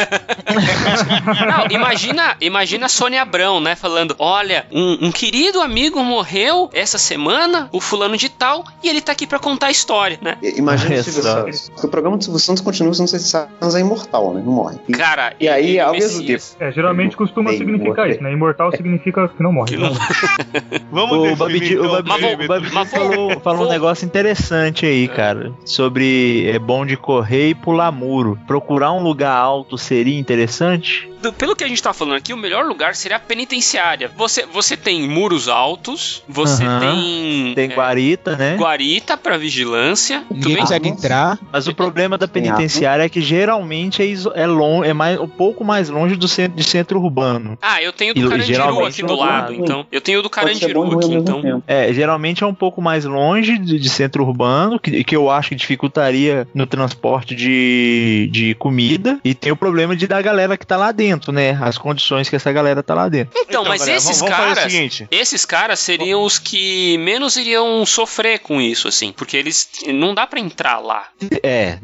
[1.47, 3.75] Não, imagina, imagina a Sônia Abrão, né?
[3.75, 9.01] Falando: olha, um, um querido amigo morreu essa semana, o fulano de tal, e ele
[9.01, 10.37] tá aqui pra contar a história, né?
[10.43, 11.03] Imagina.
[11.03, 11.69] Santos.
[11.71, 14.43] Porque o programa do Silvio Santos continua sendo Santos é imortal, né?
[14.45, 14.79] Não morre.
[14.89, 16.13] E, Cara, e aí, ao Messias.
[16.21, 16.43] mesmo tempo.
[16.61, 18.33] É, geralmente costuma Bem, significar isso, né?
[18.33, 19.71] Imortal significa que não morre.
[19.71, 19.93] Que não-
[20.91, 22.03] Vamos O definir, Babidi, o então, o
[22.49, 25.53] Babidi falou, falou um negócio interessante aí, cara.
[25.65, 28.39] Sobre é bom de correr e pular muro.
[28.47, 31.12] Procurar um lugar alto seria interessante?
[31.23, 34.11] Do- Pelo que a gente tá falando aqui, o melhor lugar seria a penitenciária.
[34.17, 37.53] Você, você tem muros altos, você tem.
[37.55, 38.57] Tem é, guarita, né?
[38.57, 40.25] guarita pra vigilância.
[40.31, 41.39] Ninguém consegue entrar.
[41.53, 45.65] Mas o problema da penitenciária é que geralmente é, é, lon- é mais, um pouco
[45.65, 47.59] mais longe do centro, de centro urbano.
[47.63, 49.87] Ah, eu tenho do e Carandiru aqui do lado, então.
[49.93, 51.63] Eu tenho do Carandiru aqui, então.
[51.67, 55.51] É, geralmente é um pouco mais longe de, de centro urbano, que, que eu acho
[55.51, 59.19] que dificultaria no transporte de, de comida.
[59.25, 61.59] E tem o problema de da galera que tá lá dentro, né?
[61.61, 63.39] As condições que essa galera tá lá dentro.
[63.41, 65.03] Então, mas galera, esses vamos, vamos caras.
[65.11, 69.13] Esses caras seriam os que menos iriam sofrer com isso, assim.
[69.13, 69.69] Porque eles.
[69.89, 71.09] Não dá pra entrar lá.
[71.43, 71.79] É,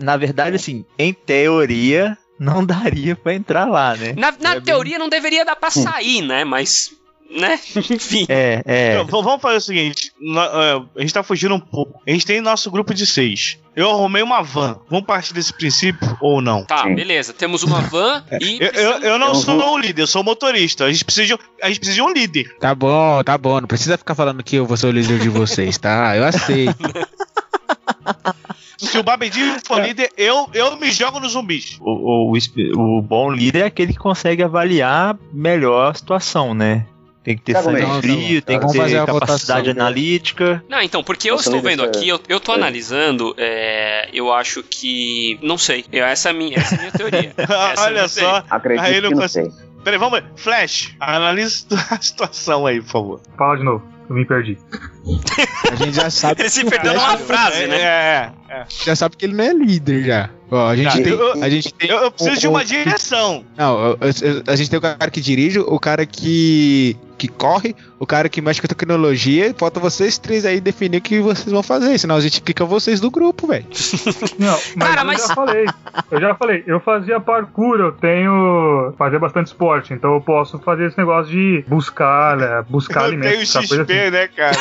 [0.00, 4.12] na verdade, assim, em teoria, não daria pra entrar lá, né?
[4.16, 6.44] Na, na É bem- teoria não deveria dar pra sair, né?
[6.44, 6.90] Mas.
[7.30, 7.58] Né?
[7.90, 8.24] Enfim.
[8.28, 9.00] É, é.
[9.02, 12.00] Então, vamos fazer o seguinte: é, a gente tá fugindo um pouco.
[12.06, 13.58] A gente tem nosso grupo de seis.
[13.74, 14.78] Eu arrumei uma van.
[14.88, 16.64] Vamos partir desse princípio ou não?
[16.64, 16.94] Tá, Sim.
[16.94, 17.34] beleza.
[17.34, 18.58] Temos uma van e.
[18.58, 20.84] Eu, eu, eu não Eu sou vou- um líder, eu sou motorista.
[20.84, 22.56] A gente precisa de, um- a gente precisa de um líder.
[22.58, 23.60] Tá bom, tá bom.
[23.60, 26.16] Não precisa ficar falando que eu vou ser o líder de vocês, tá?
[26.16, 26.76] Eu aceito.
[28.78, 31.78] Se o Babedi for líder, eu, eu me jogo nos zumbis.
[31.80, 36.86] O, o, o bom líder é aquele que consegue avaliar melhor a situação, né?
[37.26, 39.70] Tem que ter Tá sangue frio, tem que ter capacidade votação.
[39.72, 40.62] analítica.
[40.68, 42.54] Não, então, porque eu Nossa, estou vendo é- aqui, eu, eu tô é.
[42.54, 45.36] analisando, é, eu acho que.
[45.42, 45.84] Não sei.
[45.92, 47.34] Eu- Essa é a minha, essa é a minha teoria.
[47.36, 47.46] É
[47.82, 48.44] Olha só.
[48.48, 49.50] Acredito Aí não que não consigo.
[49.50, 49.66] sei.
[49.82, 50.26] Peraí, vamos ver.
[50.36, 53.20] Flash, analise a situação aí, por favor.
[53.36, 54.56] Fala de novo, eu me perdi.
[55.70, 56.42] A gente já sabe.
[56.42, 57.80] Ele se perdeu numa frase, é, né?
[57.80, 58.64] É, é.
[58.84, 60.30] Já sabe que ele não é líder já.
[60.50, 61.12] Ó, a gente Tá, tem.
[61.12, 63.44] eu- a gente tem Eu, eu preciso de uma direção.
[63.56, 67.74] Não, eu- eu- a gente tem o cara que dirige, o cara que, que corre,
[67.98, 69.46] o cara que mexe com tecnologia.
[69.48, 71.96] e Falta vocês três aí definir o que vocês vão fazer.
[71.98, 73.64] Senão a gente fica vocês do grupo, velho.
[74.38, 75.64] Não, mas Cara, eu mas- já falei.
[76.10, 78.92] Eu já falei, eu fazia parkour, eu tenho.
[78.98, 83.42] fazia bastante esporte, então eu posso fazer esse negócio de buscar, né, buscar Eu tenho
[83.42, 84.10] essa coisa XP, assim.
[84.10, 84.56] né, cara?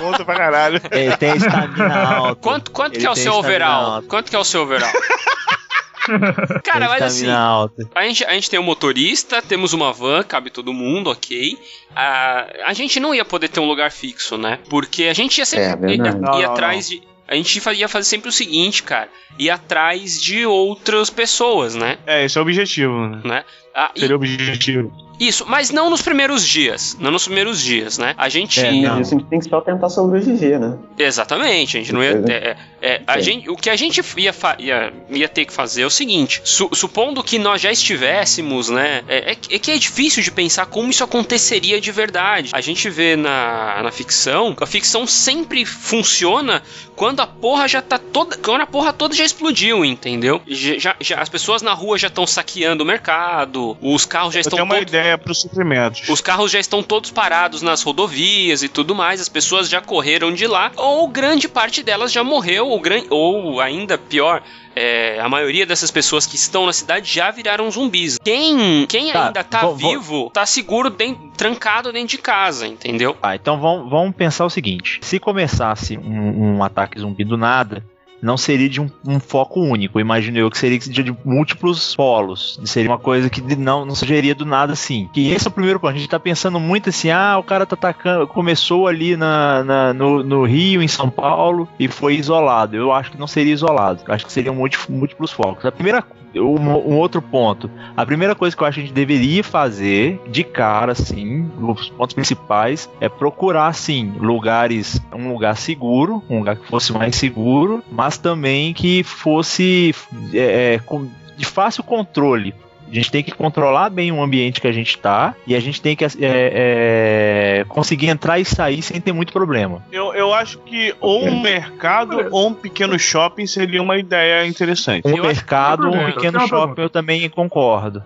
[0.00, 0.80] Ponto pra caralho.
[0.90, 2.34] Ele tem estamina alta.
[2.36, 4.02] Quanto, quanto Ele que é o tem seu overall?
[4.02, 4.90] Quanto que é o seu overall?
[6.64, 7.88] Cara, Tem mas assim, alta.
[7.94, 11.58] a gente, a gente tem um motorista, temos uma van, cabe todo mundo, ok.
[11.94, 14.58] A, a gente não ia poder ter um lugar fixo, né?
[14.68, 17.02] Porque a gente ia sempre É, ia, ia Não, não, atrás de.
[17.28, 19.08] A gente ia fazer sempre o seguinte, cara.
[19.38, 21.96] Ir atrás de outras pessoas, né?
[22.06, 23.20] É, esse é o objetivo, né?
[23.24, 23.44] né?
[23.74, 24.92] Ah, e- Seria o objetivo.
[25.26, 26.96] Isso, mas não nos primeiros dias.
[27.00, 28.14] Não nos primeiros dias, né?
[28.18, 28.60] A gente.
[28.60, 28.98] É, não.
[28.98, 30.76] a gente tem que só tentar sobreviver, né?
[30.98, 32.22] Exatamente, a gente não ia.
[32.28, 35.52] é, é, É, a gente, o que a gente ia, fa- ia, ia ter que
[35.52, 39.02] fazer é o seguinte: su- supondo que nós já estivéssemos, né?
[39.06, 42.50] É, é que- é que é difícil de pensar como isso aconteceria de verdade.
[42.52, 46.62] A gente vê na, na ficção, a ficção sempre funciona
[46.96, 48.36] quando a porra já tá toda.
[48.36, 50.40] Quando a porra toda já explodiu, entendeu?
[50.46, 54.38] Já, já- já- as pessoas na rua já estão saqueando o mercado, os carros já
[54.40, 54.88] Eu estão tenho uma todos.
[54.90, 56.08] ideia para os suprimentos.
[56.08, 60.32] Os carros já estão todos parados nas rodovias e tudo mais, as pessoas já correram
[60.32, 63.02] de lá, ou grande parte delas já morreu, ou, gran...
[63.10, 64.42] ou ainda pior,
[64.74, 68.18] é, a maioria dessas pessoas que estão na cidade já viraram zumbis.
[68.22, 72.66] Quem, quem Tá, ainda tá vou- vou- vivo, tá seguro, den- trancado dentro de casa,
[72.66, 73.16] entendeu?
[73.22, 77.84] Ah, então vamos, vamos pensar o seguinte: se começasse um, um ataque zumbi do nada,
[78.22, 79.98] não seria de um, um foco único.
[79.98, 82.60] Imagino eu que seria de, múltiplos polos.
[82.64, 83.94] Seria uma coisa que não, não
[84.34, 85.10] do nada assim.
[85.12, 85.90] Que esse é o primeiro ponto.
[85.94, 88.26] A gente tá pensando muito assim: ah, o cara tá atacando.
[88.28, 92.76] Começou ali na, na- no, no Rio, em São Paulo, e foi isolado.
[92.76, 94.02] Eu acho que não seria isolado.
[94.06, 95.66] Eu acho que seriam múlti- múltiplos focos.
[95.66, 96.02] A primeira
[96.34, 97.70] um, um outro ponto.
[97.96, 101.88] A primeira coisa que eu acho que a gente deveria fazer de cara, assim, os
[101.90, 107.82] pontos principais, é procurar, assim, lugares, um lugar seguro, um lugar que fosse mais seguro,
[107.90, 109.94] mas também que fosse
[110.32, 112.54] é, é, com- de fácil controle.
[112.92, 115.80] A gente tem que controlar bem o ambiente que a gente tá e a gente
[115.80, 119.82] tem que é, é, conseguir entrar e sair sem ter muito problema.
[119.90, 125.06] Eu, eu acho que ou um mercado ou um pequeno shopping seria uma ideia interessante.
[125.08, 128.02] Um Eu mercado, que- um eu pequeno tenho uma shopping, eu também concordo.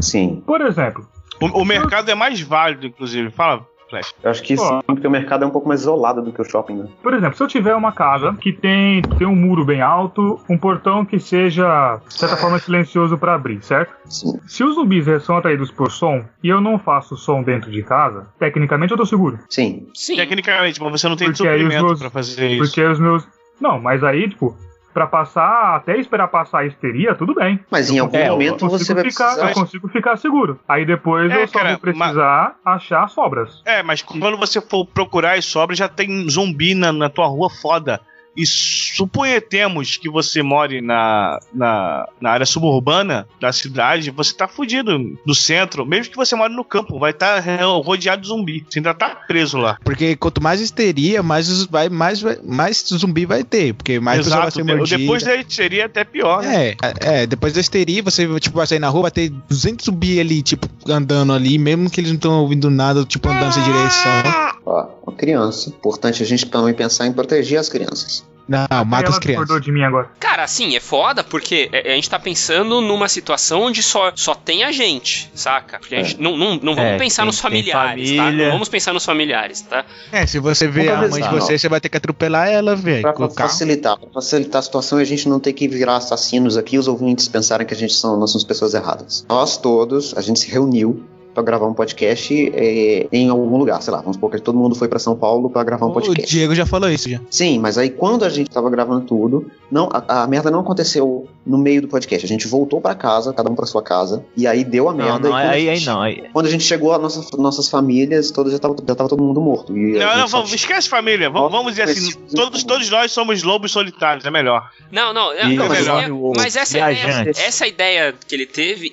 [0.00, 0.40] Sim.
[0.46, 1.04] Por exemplo,
[1.40, 3.30] O, o mercado é mais válido, inclusive.
[3.30, 4.14] Fala, Flash.
[4.22, 4.62] Eu acho que Pô.
[4.66, 6.88] sim, porque o mercado é um pouco mais isolado do que o shopping, né?
[7.02, 10.58] por exemplo, se eu tiver uma casa que tem, tem um muro bem alto, um
[10.58, 13.92] portão que seja, de certa forma, silencioso para abrir, certo?
[14.06, 14.38] Sim.
[14.46, 18.26] Se os zumbis são atraídos por som e eu não faço som dentro de casa,
[18.38, 19.38] tecnicamente eu tô seguro.
[19.48, 19.86] Sim.
[19.94, 20.16] Sim.
[20.16, 22.64] Tecnicamente, mas você não tem suprimento meus- pra fazer isso.
[22.64, 23.26] Porque os meus.
[23.60, 24.56] Não, mas aí, tipo,
[24.92, 27.60] pra passar, até esperar passar a histeria, tudo bem.
[27.70, 29.48] Mas em algum É, momento você vai ficar, precisar.
[29.50, 30.58] eu consigo ficar seguro.
[30.68, 33.62] Aí depois É, eu só cara, vou precisar achar sobras.
[33.64, 37.48] É, mas quando você for procurar as sobras, já tem zumbi na, na tua rua
[37.50, 38.00] foda.
[38.38, 44.96] E suponhamos que você more na, na, na área suburbana da cidade, você tá fudido
[45.26, 45.84] do centro.
[45.84, 47.42] Mesmo que você more no campo, vai estar
[47.82, 48.64] rodeado de zumbi.
[48.70, 49.76] Você ainda tá preso lá.
[49.82, 53.74] Porque quanto mais histeria, mais, vai, mais, mais zumbi vai ter.
[53.74, 54.66] Porque mais pessoa vai Exato.
[54.66, 54.98] ser mordida.
[54.98, 56.68] Depois daí seria até pior, né?
[56.70, 56.76] É,
[57.22, 60.42] é, depois da histeria, você tipo, vai sair na rua, vai ter 200 zumbi ali,
[60.42, 64.22] tipo, andando ali, mesmo que eles não estão ouvindo nada, tipo, andando sem direção.
[64.64, 65.70] Ó, uma criança.
[65.70, 68.27] Importante a gente também pensar em proteger as crianças.
[68.48, 69.60] Não, mata as crianças.
[69.60, 70.10] de mim agora.
[70.18, 74.34] Cara, assim, é foda porque é- a gente tá pensando numa situação onde só, só
[74.34, 75.78] tem a gente, saca?
[75.78, 78.30] Porque a gente não, não, não vamos É, pensar tem- nos familiares, tá?
[78.32, 79.84] Não vamos pensar nos familiares, tá?
[80.10, 83.02] É, se você vê a mãe de você, você vai ter que atropelar ela, velho.
[83.02, 83.30] Pra carro.
[83.34, 86.78] facilitar, pra facilitar a situação e a gente não ter que virar assassinos aqui e
[86.78, 89.26] os ouvintes pensarem que a gente são, nós somos pessoas erradas.
[89.28, 91.04] Nós todos, a gente se reuniu
[91.38, 94.74] pra gravar um podcast é, em algum lugar, sei lá, vamos supor que todo mundo
[94.74, 96.28] foi pra São Paulo pra gravar um O podcast.
[96.28, 97.20] Diego já falou isso já.
[97.30, 101.28] Sim, mas aí quando a gente tava gravando tudo, não, a, a merda não aconteceu
[101.46, 102.24] no meio do podcast.
[102.26, 105.04] A gente voltou pra casa, cada um pra sua casa, e aí deu a Não,
[105.04, 105.28] merda.
[105.28, 106.02] não, e quando, aí, a aí gente, não.
[106.02, 109.22] Aí, quando a gente chegou, as nossas, nossas famílias, todas já tava, já tava todo
[109.22, 109.76] mundo morto.
[109.76, 111.30] E a Não, gente não, só vamos, esquece família.
[111.30, 114.68] Vamos, vamos dizer assim: todos, todos nós somos lobos solitários, é melhor.
[114.90, 118.92] Não, não, é- não, mas, melhor é- o mas essa essa ideia que ele teve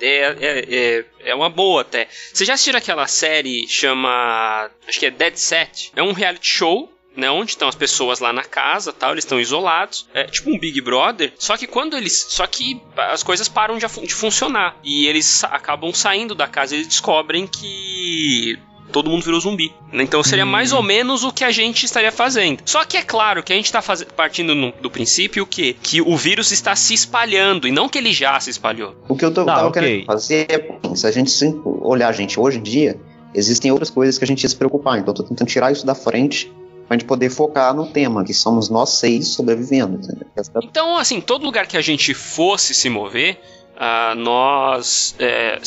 [0.00, 2.08] é, é, é, é, uma boa até.
[2.32, 4.70] Vocês já assistiram aquela série chama.
[4.86, 5.92] Acho que é Dead Set?
[5.94, 6.90] É um reality show.
[7.16, 10.58] Né, onde estão as pessoas lá na casa, tal, eles estão isolados, é tipo um
[10.58, 11.32] Big Brother.
[11.38, 15.94] Só que quando eles, só que as coisas param de, de funcionar e eles acabam
[15.94, 18.58] saindo da casa, e eles descobrem que
[18.92, 19.72] todo mundo virou zumbi.
[19.92, 22.60] Então seria mais ou menos o que a gente estaria fazendo.
[22.64, 23.82] Só que é claro que a gente está
[24.16, 28.12] partindo no- do princípio que, que o vírus está se espalhando e não que ele
[28.12, 28.94] já se espalhou.
[29.08, 29.82] O que eu tô, Tá, tava ok.
[29.82, 33.00] querendo fazer é, se a gente sim- olhar a gente hoje em dia,
[33.34, 34.98] existem outras coisas que a gente ia se preocupar.
[34.98, 36.52] Então eu tô tentando tirar isso da frente
[36.86, 39.96] pra gente poder focar no tema, que somos nós seis sobrevivendo.
[39.96, 40.26] entendeu?
[40.36, 43.40] Essa- Então, assim, todo lugar que a gente fosse se mover,
[43.76, 45.14] ah, nós.
[45.18, 45.58] é,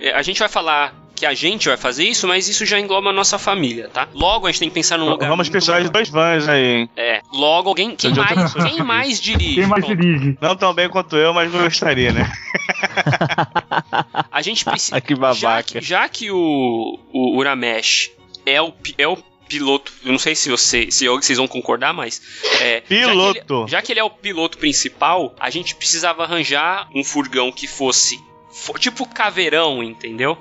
[0.00, 3.10] é, a gente vai falar que a gente vai fazer isso, mas isso já engloba
[3.10, 4.08] a nossa família, tá?
[4.12, 5.28] Logo a gente tem que pensar num lugar.
[5.28, 5.88] Vamos de maior.
[5.88, 6.90] dois vans aí, hein?
[6.96, 7.94] É, logo alguém.
[7.94, 9.54] Quem já tô mais, quem mais dirige?
[9.54, 10.36] Quem mais dirige?
[10.40, 12.28] Não tão bem quanto eu, mas gostaria, né?
[14.32, 15.00] A gente precisa.
[15.00, 15.36] Que babaca.
[15.36, 18.10] Já que, já que o, o Uramesh
[18.44, 19.16] é o, é o
[19.48, 22.20] piloto, eu não sei se, você, se vocês vão concordar, mas.
[22.60, 23.66] é, já que ele- Piloto.
[23.68, 28.18] Já que, ele, é o piloto principal, a gente precisava arranjar um furgão que fosse.
[28.52, 30.36] fo- tipo caveirão, entendeu?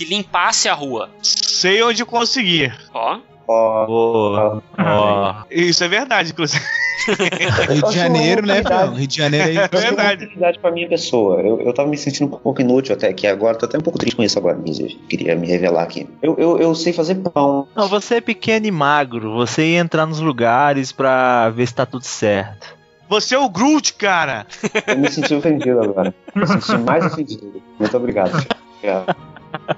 [0.00, 1.10] Que limpasse a rua.
[1.22, 2.74] Sei onde conseguir.
[2.94, 3.18] Ó.
[3.46, 4.62] Ó, Boa.
[4.78, 5.34] Ó.
[5.50, 6.64] Isso é verdade, inclusive.
[7.68, 8.62] Rio de Janeiro, né?
[8.96, 9.58] Rio de Janeiro aí.
[9.58, 10.24] É verdade.
[10.24, 11.42] oportunidade pra minha pessoa.
[11.42, 13.58] Eu, eu tava me sentindo um pouco inútil até aqui agora.
[13.58, 14.94] Tô até um pouco triste com isso agora, inclusive.
[15.06, 16.08] Queria me revelar aqui.
[16.22, 17.68] Eu, eu, eu sei fazer pão.
[17.76, 19.34] Não, você é pequeno e magro.
[19.34, 22.74] Você ia entrar nos lugares pra ver se tá tudo certo.
[23.06, 24.46] Você é o Groot, cara.
[24.86, 26.14] Eu me senti ofendido agora.
[26.34, 27.62] Me senti mais ofendido.
[27.78, 28.32] Muito obrigado.
[28.80, 29.14] Obrigado.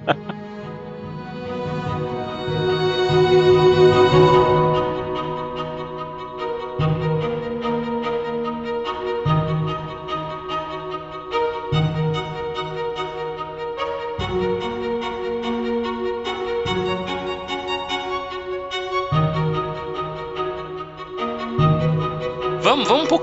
[0.01, 0.42] Vamos, vamos um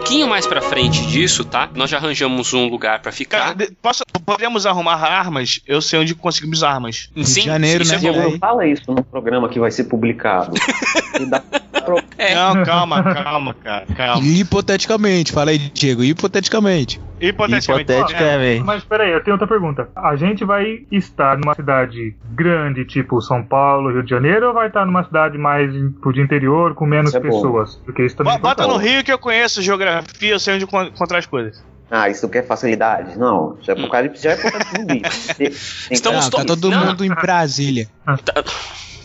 [0.09, 1.69] pouquinho mais pra frente disso, tá?
[1.75, 3.53] Nós já arranjamos um lugar pra Cara, ficar.
[3.55, 5.59] de- posso, podemos arrumar armas?
[5.67, 7.09] Eu sei onde conseguimos armas.
[7.15, 8.07] de Sim, Janeiro, isso né?
[8.07, 8.31] é bom.
[8.31, 10.51] não fala isso no programa que vai ser publicado.
[11.85, 12.35] Pro- É.
[12.35, 13.85] Não, calma, calma, cara.
[13.95, 14.25] Calma.
[14.25, 16.99] Hipoteticamente, fala aí, Diego, hipoteticamente.
[17.19, 17.91] Hipoteticamente.
[17.91, 18.63] Hipoteticamente.
[18.63, 19.89] Mas peraí, eu tenho outra pergunta.
[19.95, 24.67] A gente vai estar numa cidade grande, tipo São Paulo, Rio de Janeiro, ou vai
[24.67, 27.29] estar numa cidade mais de interior, com menos Isso é bom.
[27.29, 27.75] pessoas?
[27.85, 28.77] Porque isso também Bo- Bota no.
[28.77, 31.63] Rio que eu conheço geografia, eu sei onde encon- encontrar as coisas.
[31.91, 33.17] Ah, isso quer facilidade?
[33.17, 33.57] Não.
[33.63, 35.01] Já, o cara já é apocalipse zumbi.
[35.37, 35.57] Tem- tem-
[35.91, 37.87] Estamos Ah, tá todos- todo mundo em Brasília.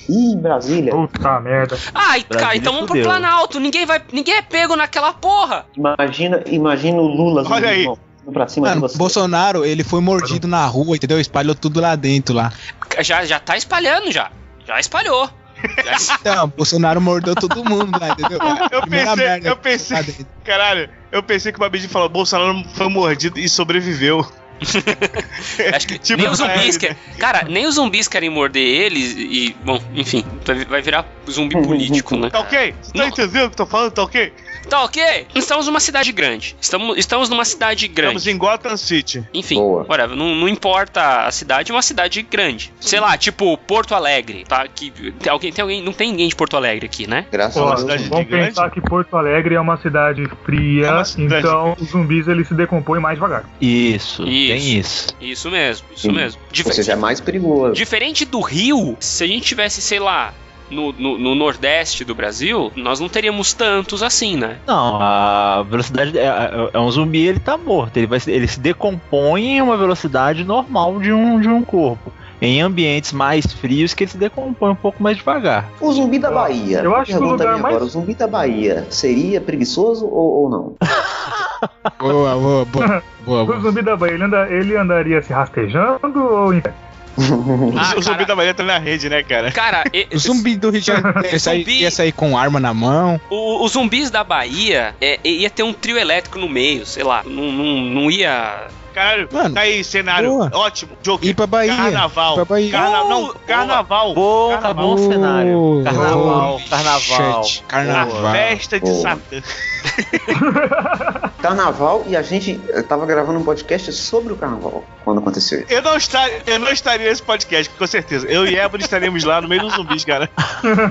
[0.09, 0.93] Ih, Brasília.
[0.93, 1.79] Puta merda.
[1.95, 3.05] Ai, cara, Brasília então vamos pro fudeu.
[3.11, 3.59] Planalto.
[3.61, 4.01] Ninguém vai.
[4.12, 5.67] Ninguém é pego naquela porra.
[5.77, 7.81] Imagina, imagina o Lula Olha aí.
[7.81, 7.99] irmão,
[8.33, 8.99] pra cima de Mano, você.
[8.99, 11.21] Bolsonaro, ele foi mordido na rua, entendeu?
[11.21, 12.53] Espalhou tudo lá dentro lá.
[13.01, 14.31] Já, já tá espalhando já.
[14.67, 15.29] Já espalhou.
[15.85, 18.38] Já- Então, Bolsonaro mordeu todo mundo lá, entendeu?
[18.71, 20.27] Eu Primeira pensei- merda eu pensei-.
[20.45, 24.27] Caralho, eu pensei que o Babidi falou: Bolsonaro foi mordido e sobreviveu.
[25.75, 26.81] Acho que Tipo, nem os zumbis né?
[26.81, 26.97] querem.
[27.19, 29.55] Cara, nem os zumbis querem morder eles e.
[29.64, 32.31] Bom, enfim, vai- vai virar zumbi político, né?
[32.31, 32.75] Tá ok?
[32.81, 33.09] Você tá Não.
[33.09, 33.93] entendendo o que eu tô falando?
[33.93, 34.33] Tá ok?
[34.68, 35.27] Tá ok?
[35.35, 36.57] Estamos numa cidade grande.
[36.61, 38.16] Estamos, estamos numa cidade grande.
[38.16, 39.24] Estamos em Gotham City.
[39.33, 39.85] Enfim, Boa.
[39.88, 42.72] whatever, não, não importa a cidade, é uma cidade grande.
[42.81, 44.66] Sei lá, tipo Porto Alegre, tá?
[44.66, 47.27] Que, tem alguém, tem alguém, não tem ninguém de Porto Alegre aqui, né?
[47.31, 48.09] Graças Ó, a Deus.
[48.09, 48.46] vamos grande?
[48.48, 52.48] pensar que Porto Alegre é uma cidade fria, É uma cidade- então os zumbis eles
[52.48, 53.44] se decompõem mais devagar.
[53.61, 54.53] Isso, Isso.
[54.53, 55.07] tem isso.
[55.20, 56.12] Isso mesmo, isso Sim.
[56.12, 56.40] mesmo.
[56.50, 57.74] Difer- Ou seja, é mais perigoso.
[57.74, 60.33] Diferente do Rio, se a gente tivesse, sei lá,
[60.70, 64.59] no, no, no nordeste do Brasil, nós não teríamos tantos assim, né?
[64.66, 67.96] Não, a velocidade é, é- é um zumbi, ele tá morto.
[67.96, 72.12] Ele, vai, se- ele se decompõe em uma velocidade normal de um, de um corpo.
[72.42, 75.70] Em ambientes mais frios que ele se decompõe um pouco mais devagar.
[75.81, 76.81] O zumbi da Bahia.
[76.81, 80.50] Eu acho que o lugar mais- agora, o zumbi da Bahia seria preguiçoso ou, ou
[80.50, 80.74] não?
[81.98, 83.03] Boa, boa, boa.
[83.24, 83.61] boa, O boa.
[83.61, 86.74] zumbi da Bahia, ele, anda- ele andaria se rastejando ou em pé?
[87.79, 88.27] Ah, o zumbi cara.
[88.27, 89.50] da Bahia tá na rede, né, cara?
[89.53, 91.81] Cara, e- O zumbi do Rio de Janeiro ia sair, Zumbi.
[91.83, 93.20] ia sair com arma na mão.
[93.31, 97.22] o- os zumbis da Bahia é, ia ter um trio elétrico no meio, sei lá.
[97.24, 98.66] Não, não, não ia.
[98.94, 100.31] Caralho, Mano, tá aí, cenário.
[100.31, 100.50] boa.
[100.55, 100.92] Ótimo.
[101.03, 101.29] Joker.
[101.29, 101.74] Ir pra Bahia.
[101.74, 102.35] Carnaval.
[102.37, 102.70] pra Bahia.
[102.70, 103.35] Carna- não, Boa.
[103.44, 104.14] carnaval.
[104.14, 105.83] Boa, tá bom o cenário.
[105.85, 107.44] Carnaval, carnaval.
[107.44, 108.27] shit, Carnaval.
[108.29, 109.00] A festa de.
[109.03, 109.42] Satã.
[111.40, 115.73] Carnaval e a gente eh, tava gravando um podcast sobre o carnaval quando aconteceu isso.
[115.73, 118.27] Eu não, estar, eu não estaria nesse podcast, com certeza.
[118.27, 120.29] Eu e Ebony estaremos lá no meio dos zumbis, cara.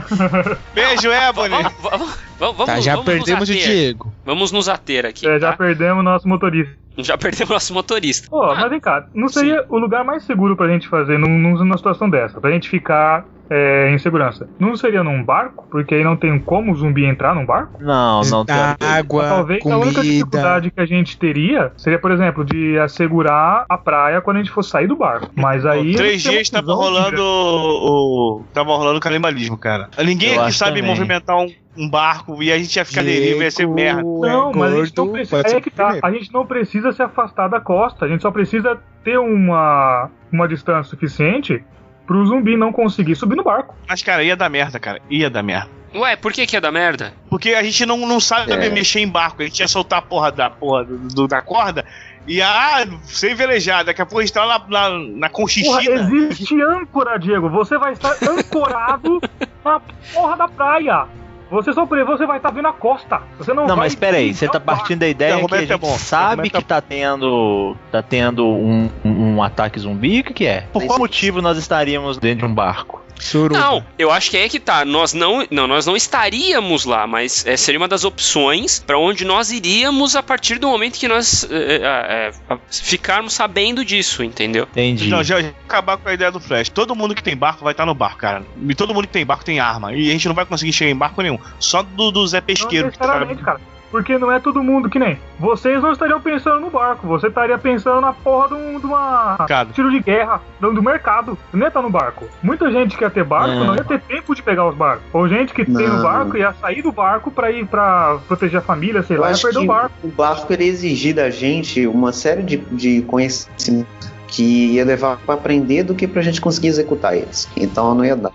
[0.76, 1.50] Beijo, Ebony.
[1.56, 3.54] Vamos, vamos, vamos, Tá, já vamos perdemos o.
[3.54, 4.14] Diego.
[4.26, 5.28] Vamos nos ater aqui.
[5.28, 5.58] É, já tá?
[5.58, 6.74] perdemos nosso motorista.
[7.00, 8.28] Já perdemos nosso motorista.
[8.30, 11.58] Pô, mas vem cá, não seria o lugar mais seguro pra gente fazer num- num-
[11.58, 12.40] numa situação dessa?
[12.40, 14.50] Pra gente ficar é, em segurança?
[14.60, 15.68] Não seria num barco?
[15.70, 17.82] Porque aí não tem como o zumbi entrar num barco?
[17.84, 18.56] Não, não tem.
[18.80, 20.02] Água, Talvez a única comida.
[20.02, 24.52] dificuldade que a gente teria seria, por exemplo, de assegurar a praia quando a gente
[24.52, 25.30] fosse sair do barco.
[25.36, 25.96] Mas aí.
[25.96, 29.90] Três dias tava rolando o, o- Tava rolando canibalismo, cara.
[30.04, 30.90] Ninguém Eu aqui sabe também.
[30.96, 34.02] movimentar um, um barco e a gente ia ficar deriva, ia ser merda.
[34.04, 35.42] Não, é mas a gente não precisa.
[35.58, 35.98] é que tá.
[36.02, 38.06] A gente não precisa se afastar da costa.
[38.06, 41.64] A gente só precisa ter uma, uma distância suficiente
[42.06, 43.76] pro zumbi não conseguir subir no barco.
[43.88, 45.00] Mas, cara, ia dar merda, cara.
[45.10, 45.70] Ia dar merda.
[45.96, 47.14] Ué, por que que é da merda?
[47.30, 48.70] Porque a gente não, não sabe É.
[48.70, 49.42] mexer em barco.
[49.42, 51.86] A gente ia soltar a porra da, porra do, do- da corda
[52.28, 53.84] e ah, sem velejar.
[53.86, 56.02] Daqui a pouco a gente tá lá na, na Porra, conchichina.
[56.02, 57.48] existe âncora, Diego.
[57.50, 59.22] Você vai estar ancorado
[59.64, 59.80] na
[60.14, 61.06] porra da praia.
[61.54, 63.22] Você só pre- você vai estar vendo a costa.
[63.38, 65.62] Você não, Não, vai mas peraí, você tá um partindo da ideia que a é
[65.62, 70.22] gente bom, sabe argumento é que tá tendo, tá tendo um, um, um ataque zumbi?
[70.22, 70.62] O que, que é?
[70.74, 73.03] Por qual motivo nós estaríamos dentro de um barco?
[73.20, 73.60] Suruba.
[73.60, 74.84] Não, eu acho que é que tá.
[74.84, 79.24] Nós não, não, nós não estaríamos lá, mas é, seria uma das opções pra onde
[79.26, 84.64] nós iríamos a partir do momento que nós é, é, é, ficarmos sabendo disso, entendeu?
[84.72, 85.08] Entendi.
[85.10, 86.70] Não, já, já acabar com a ideia do Flash.
[86.70, 88.44] Todo mundo que tem barco vai estar no barco, cara.
[88.68, 89.94] E todo mundo que tem barco tem arma.
[89.94, 91.40] E a gente não vai conseguir chegar em barco nenhum.
[91.60, 92.92] Só do, do Zé Não Pesqueiro.
[92.92, 93.73] que tá- cara.
[93.94, 95.20] Porque não é todo mundo que nem.
[95.40, 99.36] Vocês não estariam pensando no barco, você estaria pensando na porra de, um, de uma.
[99.38, 99.72] Mercado.
[99.72, 101.38] tiro de guerra, do, do mercado.
[101.54, 102.26] Não ia estar no barco.
[102.42, 103.64] Muita gente que ia ter barco É.
[103.64, 105.06] não ia ter tempo de pegar os barcos.
[105.14, 105.98] Ou gente que tem Não.
[105.98, 109.32] no barco ia sair do barco pra ir pra proteger a família, sei Eu lá,
[109.32, 109.94] ia perder o barco.
[110.04, 115.36] o barco ele exigir da gente uma série de, de conhecimentos que ia levar pra
[115.36, 117.48] aprender do que pra gente conseguir executar eles.
[117.56, 118.32] Então não ia dar.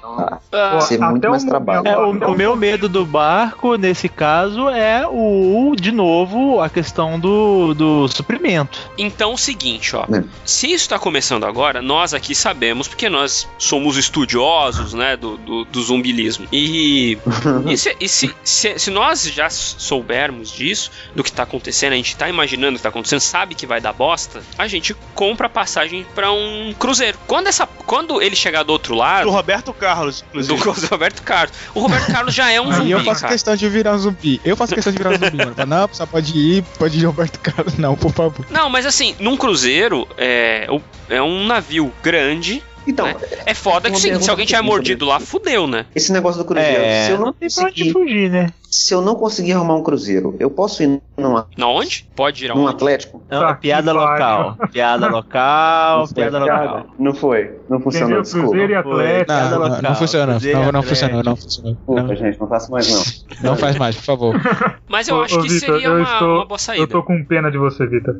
[0.53, 1.89] Ah, Ia ser muito até mais o trabalho.
[1.89, 7.19] É, o, o meu medo do barco, nesse caso, é o, de novo, a questão
[7.19, 8.79] do, do suprimento.
[8.97, 10.05] Então, o seguinte, ó.
[10.05, 10.23] É.
[10.45, 15.65] Se isso tá começando agora, nós aqui sabemos, porque nós somos estudiosos, né, do, do,
[15.65, 16.47] do zumbilismo.
[16.53, 17.19] E,
[17.67, 21.97] e, se, e se, se, se nós já soubermos disso, do que tá acontecendo, a
[21.97, 25.49] gente tá imaginando o que tá acontecendo, sabe que vai dar bosta, a gente compra
[25.49, 27.19] a passagem pra um cruzeiro.
[27.27, 30.81] Quando, essa, quando ele chegar do outro Do lado, Roberto Carlos, do, inclusive.
[30.81, 33.33] do Roberto Carlos, o Roberto Carlos já é um Aí zumbi, eu faço cara.
[33.33, 34.41] questão de virar um zumbi.
[34.45, 35.55] Eu faço questão de virar um zumbi, mano.
[35.67, 37.77] Não, só pode ir, pode ir Roberto Carlos.
[37.77, 38.47] Não, por favor.
[38.51, 40.67] Não, mas assim, num cruzeiro é,
[41.09, 42.63] é um navio grande.
[42.89, 43.15] Então, né?
[43.47, 45.87] É foda que se alguém tiver mordido lá, fudeu, né?
[45.95, 48.53] esse negócio do cruzeiro, É, se eu não, não tem pra onde conseguir, fugir, né?
[48.71, 52.07] se eu não conseguir arrumar um cruzeiro, eu posso ir numa, Na onde?
[52.17, 52.75] Pode ir num aonde?
[52.77, 53.23] Atlético?
[53.31, 54.57] Não, Tá é piada que local.
[54.73, 56.87] Piada local, Não piada local.
[56.99, 58.43] Não foi, não funcionou, Entendeu?
[58.43, 59.27] Cruzeiro e Atlético.
[59.27, 59.83] Piada Não, não, local.
[59.83, 60.27] não funcionou.
[60.41, 61.77] Não, não funcionou, não funcionou.
[61.89, 63.51] Não, gente, não faço mais não.
[63.51, 64.35] não faz mais, por favor.
[64.89, 66.83] Mas eu Ô, acho ô, que Vitor, seria eu uma, estou- uma boa saída.
[66.83, 68.17] Eu tô com pena de você, Vitor.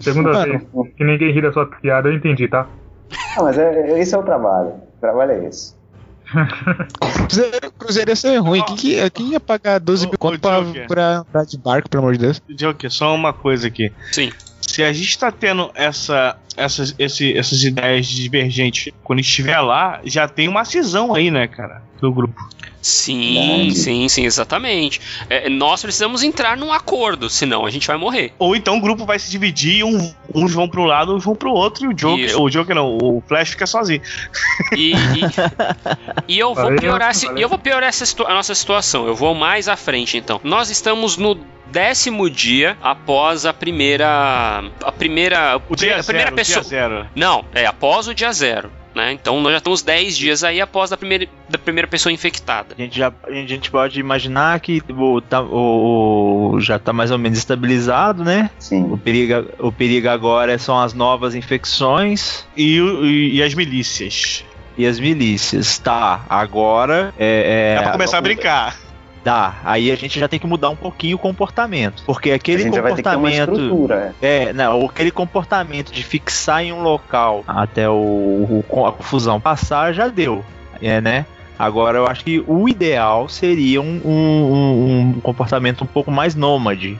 [0.00, 0.52] Segunda Mano.
[0.74, 2.66] vez que ninguém ri da sua piada, eu entendi, tá?
[3.36, 4.70] Ah, mas é, esse é o trabalho.
[4.96, 5.74] O trabalho é esse.
[7.28, 8.62] Cruzeiro, cruzeiro ia ser ruim.
[8.64, 12.02] Quem, que- quem ia pagar 12 Ô, mil conto pra, pra andar de barco, pelo
[12.04, 12.40] amor de Deus?
[12.48, 13.92] Joker, só uma coisa aqui.
[14.12, 14.32] Sim.
[14.60, 20.26] Se a gente tá tendo essa, essas, esse- essas ideias divergentes quando estiver lá, já
[20.28, 21.82] tem uma cisão aí, né, cara?
[22.00, 22.34] Do grupo.
[22.80, 23.74] Sim, Verdade.
[23.76, 25.00] sim, sim, exatamente.
[25.30, 28.32] É, nós precisamos entrar num acordo, senão a gente vai morrer.
[28.40, 31.36] Ou então o grupo vai se dividir e um- uns vão pro lado, uns vão
[31.36, 32.24] pro outro, e o Joker.
[32.24, 32.42] Isso.
[32.42, 34.02] O Joker não, o Flash fica sozinho.
[34.76, 34.96] E, e,
[36.34, 37.38] e eu vou Valeu, piorar, valeu.
[37.38, 39.06] e eu vou piorar essa a nossa situação.
[39.06, 40.40] Eu vou mais à frente, então.
[40.42, 41.38] Nós estamos no
[41.72, 44.62] décimo dia após a primeira.
[44.84, 45.60] A primeira.
[45.68, 46.58] O dia a primeira zero, pessoa.
[46.60, 47.06] o dia zero.
[47.16, 48.70] Não, é após o dia zero.
[48.94, 49.10] Né?
[49.12, 52.74] Então nós já estamos 10 dias aí após a primeira, da primeira pessoa infectada.
[52.78, 57.10] A gente, já, a gente- pode imaginar que o, tá- o- o- já tá mais
[57.10, 58.50] ou menos estabilizado, né?
[58.58, 58.96] O Sim.
[58.98, 64.44] perigo, o perigo agora são as novas infecções E, o- e- e as milícias.
[64.76, 65.78] e as milícias.
[65.78, 67.72] Tá, agora é.
[67.72, 68.76] é Dá pra começar a brincar.
[69.24, 69.60] Dá.
[69.64, 72.02] Aí a gente já tem que mudar um pouquinho o comportamento.
[72.04, 73.60] Porque aquele a gente já vai ter que ter uma comportamento.
[73.60, 74.14] estrutura.
[74.20, 74.42] é.
[74.48, 79.92] É, não, aquele comportamento de fixar em um local até o, o- a confusão passar
[79.92, 80.44] já deu,
[80.80, 81.24] é, né?
[81.58, 86.98] Agora eu acho que o ideal seria um, um- um comportamento um pouco mais nômade.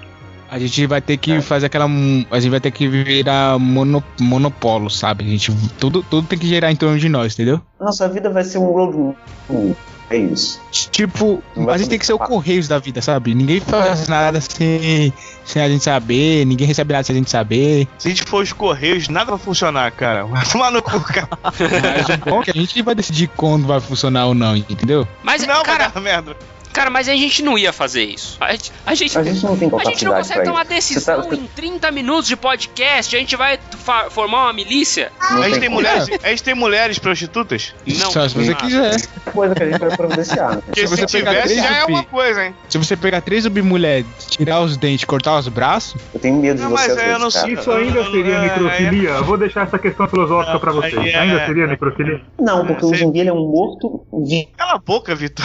[0.48, 1.16] A gente vai ter É.
[1.16, 1.86] que fazer aquela.
[2.30, 5.24] A gente vai ter que virar mono, monopolo, sabe?
[5.24, 5.50] A gente,
[5.80, 7.60] tudo, tudo tem que girar em torno de nós, entendeu?
[7.80, 9.16] Nossa vida vai ser um road
[10.12, 10.30] movie.
[10.30, 10.60] É isso.
[10.70, 12.18] Tipo, a gente tem que ser o.
[12.18, 13.34] Correios da vida, sabe?
[13.34, 15.12] Ninguém faz nada sem,
[15.44, 17.88] sem a gente saber, ninguém recebe nada sem a gente saber.
[17.98, 20.24] Se a gente for os Correios, nada vai funcionar, cara.
[20.32, 21.28] Vai tomar no cu, cara.
[21.42, 25.06] Mas o bom é que a gente vai decidir quando vai funcionar ou não, entendeu?
[25.22, 26.36] Mas, Não, cara, merda.
[26.72, 28.36] Cara, mas a gente não ia fazer isso.
[28.40, 31.22] A gente, a gente, A gente não tem a gente não capacidade consegue tomar decisão
[31.22, 33.14] Você tá- em 30 minutos de podcast.
[33.14, 33.58] A gente vai
[34.10, 35.12] formar uma milícia?
[35.30, 35.80] Não A gente tem como.
[35.80, 37.74] mulheres, a gente tem mulheres prostitutas?
[37.86, 38.10] Não.
[38.10, 38.54] Só se você Ah.
[38.56, 38.96] quiser.
[39.26, 40.56] É coisa que a gente vai providenciar.
[40.56, 40.62] Né?
[40.64, 42.54] Porque Se se, você pegar tivesse, três já é uma coisa, hein?
[42.68, 46.62] Se você pegar três submulheres, tirar os dentes, cortar os braços, Eu tenho medo de
[46.62, 47.52] Não, você mas eu não sei.
[47.54, 49.10] Isso ainda seria É, necrofilia?
[49.10, 50.96] Eu vou deixar essa questão filosófica pra vocês.
[50.96, 52.20] Aí é- Ainda seria necrofilia?
[52.40, 54.48] Não, porque Você- o zumbi ele é um morto vivo.
[54.56, 55.44] Cala a boca, Vitor.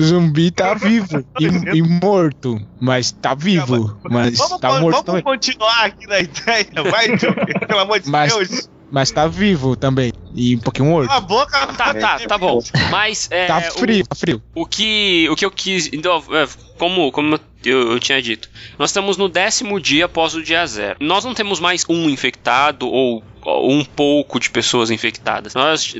[0.00, 5.22] Zumbi tá vivo e, e morto, mas tá vivo, mas Vamos, tá morto vamos também.
[5.22, 6.66] continuar aqui na ideia.
[6.90, 7.08] Vai.
[7.66, 8.68] Pelo amor de Mas- Deus.
[8.94, 11.08] Mas tá vivo também e um pouquinho morto.
[11.08, 11.66] Cala a boca.
[11.68, 12.60] Tá, tá, tá bom.
[12.90, 14.42] Mas é, Tá o- frio, tá frio.
[14.54, 15.88] O que, o que eu quis.
[15.94, 20.42] então, é, Como, como eu, eu tinha dito, nós estamos no décimo dia após o
[20.42, 20.98] dia zero.
[21.00, 25.54] Nós não temos mais um infectado ou um pouco de pessoas infectadas.
[25.54, 25.94] Nós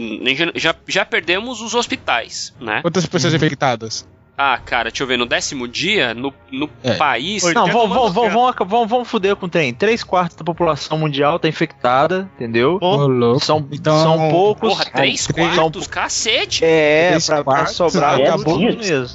[0.55, 2.81] já, já, perdemos os hospitais, né?
[2.83, 4.07] Quantas pessoas infectadas?
[4.37, 6.95] Ah, cara, deixa eu ver, no décimo dia, no, no É.
[6.95, 7.43] país.
[7.53, 9.75] Não, vamos, vamos, vamos, vamos, vamos fuder com o trem.
[9.75, 12.79] Três quartos da população mundial tá infectada, entendeu?
[12.81, 13.45] Louco.
[13.45, 14.71] São, Então- são poucos.
[14.71, 15.87] Porra, três três- quartos?
[15.87, 16.65] Cacete!
[16.65, 19.07] É, Três pra, pra quartos, sobrar é acabou mesmo.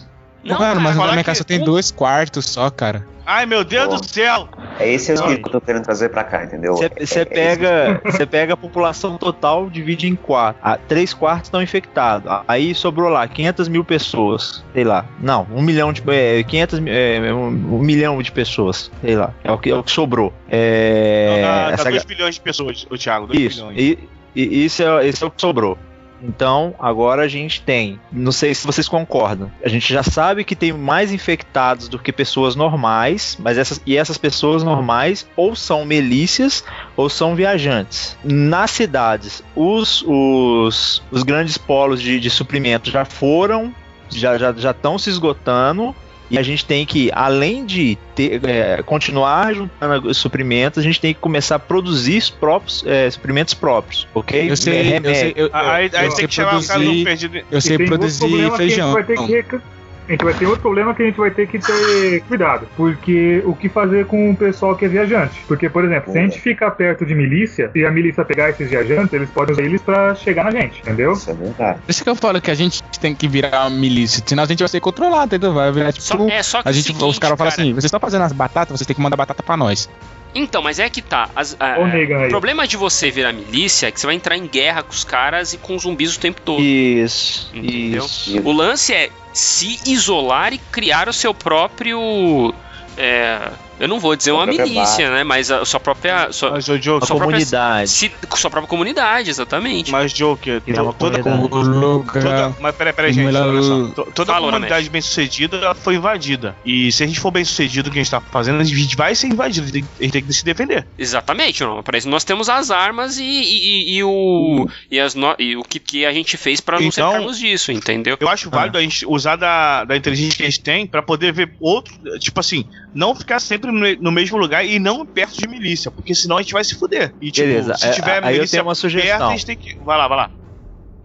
[0.47, 3.05] Não, Mano, mas na minha que- casa tem dois quartos só, cara.
[3.29, 3.95] Ai, meu Deus Pô.
[3.97, 4.47] do céu.
[4.79, 6.77] É esse o Não, espírito que eu tô querendo trazer pra cá, entendeu?
[6.77, 6.85] Você
[7.19, 10.61] É- é pega, você pega a população total, divide em quatro.
[10.63, 12.31] Ah, três quartos estão infectados.
[12.31, 14.63] Ah, Aí sobrou lá 500 mil pessoas.
[14.73, 15.03] Sei lá.
[15.19, 16.01] Não, um milhão de.
[16.09, 18.89] É, 500 mil- é, um, um milhão de pessoas.
[19.01, 19.33] Sei lá.
[19.43, 20.31] É o que, é o que sobrou.
[20.49, 23.27] É, dá essa 2 bilhões de pessoas, o Thiago.
[23.27, 23.77] 2 Isso, bilhões.
[23.77, 24.09] e,
[24.41, 25.77] e isso é, esse é o que sobrou.
[26.21, 30.55] Então, agora a gente tem, não sei se vocês concordam, a gente já sabe que
[30.55, 35.85] tem mais infectados do que pessoas normais, mas essas, e essas pessoas normais ou são
[35.85, 36.63] milícias
[36.95, 38.17] ou são viajantes.
[38.23, 43.73] Nas cidades, os, os, os grandes polos de, de suprimento já foram,
[44.09, 45.95] já já já estão se esgotando.
[46.29, 50.99] E a gente tem que, além de ter, é, continuar juntando os suprimentos, a gente
[50.99, 54.51] tem que começar a produzir os próprios é, suprimentos próprios, ok?
[54.51, 55.15] Eu sei, eu Remédio.
[55.15, 57.41] sei, eu, Aí, aí eu tem sei que chamar o cara do produzir, perdido.
[57.49, 58.93] eu sei produzir problema que feijão.
[58.93, 59.63] A gente, vai ter que, reca-
[60.07, 62.67] a gente vai ter outro problema que a gente vai ter que ter cuidado.
[62.75, 65.41] Porque o que fazer com o pessoal que é viajante?
[65.47, 68.69] Porque, por exemplo, se a gente ficar perto de milícia e a milícia pegar esses
[68.69, 71.13] viajantes, eles podem usar eles pra chegar na gente, entendeu?
[71.13, 71.79] Isso é verdade.
[71.81, 74.45] Por isso que eu falo que a gente tem que virar uma milícia, senão a
[74.45, 75.53] gente vai ser controlado, entendeu?
[75.53, 76.05] Vai virar tipo.
[76.05, 78.23] Só, é só que a gente, seguinte, os caras falam cara, assim: vocês estão fazendo
[78.23, 79.89] as batatas, vocês têm que mandar batata pra nós.
[80.37, 81.29] Então, mas é que tá.
[81.35, 81.77] as- a-
[82.25, 85.03] o problema de você virar milícia é que você vai entrar em guerra com os
[85.03, 86.61] caras e com os zumbis o tempo todo.
[86.61, 88.05] Isso, Entendeu?
[88.05, 88.39] isso.
[88.43, 92.53] O lance é se isolar e criar o seu próprio.
[92.97, 93.39] é,
[93.79, 95.23] eu não vou dizer Sua uma própria milícia, né?
[95.23, 96.31] Mas a sua própria.
[96.31, 97.89] Sua, Mas, ô, Joker, A sua própria- comunidade.
[97.89, 99.91] se- sua própria comunidade, exatamente.
[99.91, 101.19] mas, Joker, Criar uma toda.
[101.19, 103.87] O toda, mas peraí, peraí, gente, olha só.
[104.03, 106.55] To- Toda Fala, comunidade bem sucedida foi invadida.
[106.65, 108.95] E se a gente for bem sucedido no que a gente tá fazendo, a gente
[108.95, 109.67] vai ser invadido.
[109.67, 109.71] A
[110.03, 110.85] gente tem- que se defender.
[110.97, 111.81] Exatamente, não.
[111.83, 114.67] Para isso nós temos as armas e, e- e- e o.
[114.89, 117.71] E, as no- e o que, que a gente fez pra não Então- cercarmos disso,
[117.71, 118.17] entendeu?
[118.19, 121.31] Eu acho válido a gente usar da, da inteligência que a gente tem pra poder
[121.31, 121.93] ver outro.
[122.19, 122.65] Tipo assim,
[122.97, 126.41] não ficar sempre no, no mesmo lugar e não perto de milícia, porque senão a
[126.41, 127.13] gente vai se fuder.
[127.21, 129.27] E tipo, Beleza, se é, tiver aí eu milícia tenho uma perto, sugestão.
[129.27, 129.77] a gente tem que.
[129.85, 130.31] Vai lá, vai lá.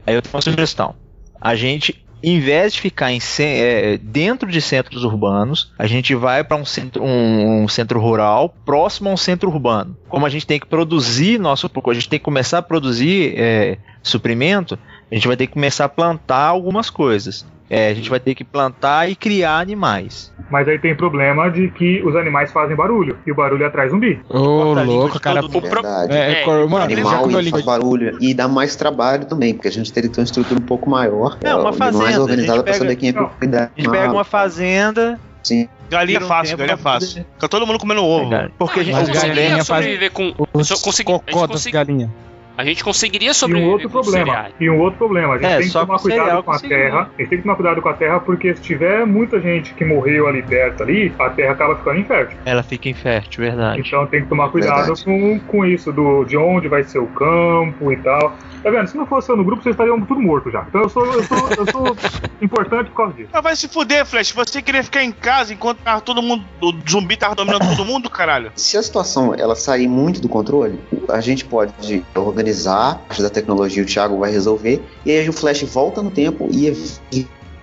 [0.06, 0.94] Aí eu tenho uma sugestão.
[1.38, 6.42] A gente, em vez de ficar em, é, dentro de centros urbanos, a gente vai
[6.42, 9.94] para um centro, um, um centro rural próximo a um centro urbano.
[10.08, 13.76] Como a gente tem que produzir nosso, a gente tem que começar a produzir é,
[14.02, 14.78] suprimento,
[15.10, 17.44] a gente vai ter que começar a plantar algumas coisas.
[17.74, 20.30] É, a gente vai ter que plantar e criar animais.
[20.50, 23.16] Mas aí tem problema de que os animais fazem barulho.
[23.26, 24.20] E o barulho atrai zumbi.
[24.28, 25.42] Ô, língua louco, cara.
[25.42, 25.62] O pro-
[26.10, 26.14] É.
[26.14, 28.18] É, é, mano, já Animal língua faz barulho.
[28.20, 30.90] E dá mais trabalho também, porque a gente teria que ter uma estrutura um pouco
[30.90, 31.38] maior.
[31.42, 33.70] É, uma e fazenda, mais a organizada gente pra pega- saber quem é Não, propriedade.
[33.74, 35.18] A gente pega uma fazenda.
[35.42, 35.68] Sim.
[35.90, 37.24] Galinha um fácil, galinha fácil.
[37.34, 38.30] Fica todo mundo comendo ovo.
[38.58, 40.34] Porque a gente, Mas Eu o galinha conseguiria faz- sobreviver com.
[40.52, 42.10] Os só consegui- a gente consegui- galinhas.
[42.56, 44.46] A gente conseguiria E um sobreviver outro problema.
[44.60, 45.34] E um outro problema.
[45.34, 46.98] A gente É, tem que tomar com cereal cuidado com a terra.
[47.00, 49.84] A gente tem que tomar cuidado com a terra, porque se tiver muita gente que
[49.84, 52.38] morreu ali perto ali, a terra acaba ficando infértil.
[52.44, 53.80] ela fica infértil, verdade.
[53.80, 55.04] Então tem que tomar cuidado Verdade.
[55.04, 58.36] com, com isso, do, de onde vai ser o campo e tal.
[58.62, 58.86] Tá vendo?
[58.86, 60.64] Se não fosse eu no grupo, vocês estariam tudo morto já.
[60.68, 61.96] Então eu sou, eu sou, eu sou
[62.40, 63.28] importante por causa disso.
[63.32, 64.30] Ah, vai se fuder, Flash.
[64.32, 66.44] Você queria ficar em casa enquanto tava todo mundo.
[66.60, 68.52] O zumbi tava dominando todo mundo, caralho.
[68.54, 70.78] Se a situação ela sair muito do controle,
[71.08, 75.32] a gente pode organizar, a parte da tecnologia o Thiago vai resolver, e aí o
[75.32, 77.00] Flash volta no tempo e evita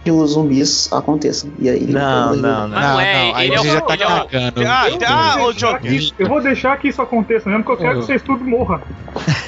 [0.01, 1.51] que os zumbis aconteçam.
[1.59, 2.69] E aí Não, não, não.
[2.69, 4.61] Mas não é, aí ele é o- você já tá o- cagando.
[4.65, 5.91] Ah, Eu ah, vou ô, deixar Joker.
[5.91, 8.79] que- Eu vou deixar que isso aconteça mesmo, porque eu quero que vocês tudo morram.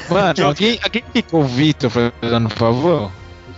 [0.09, 3.09] Mano, alguém, alguém fica o Vitor fazendo um favor?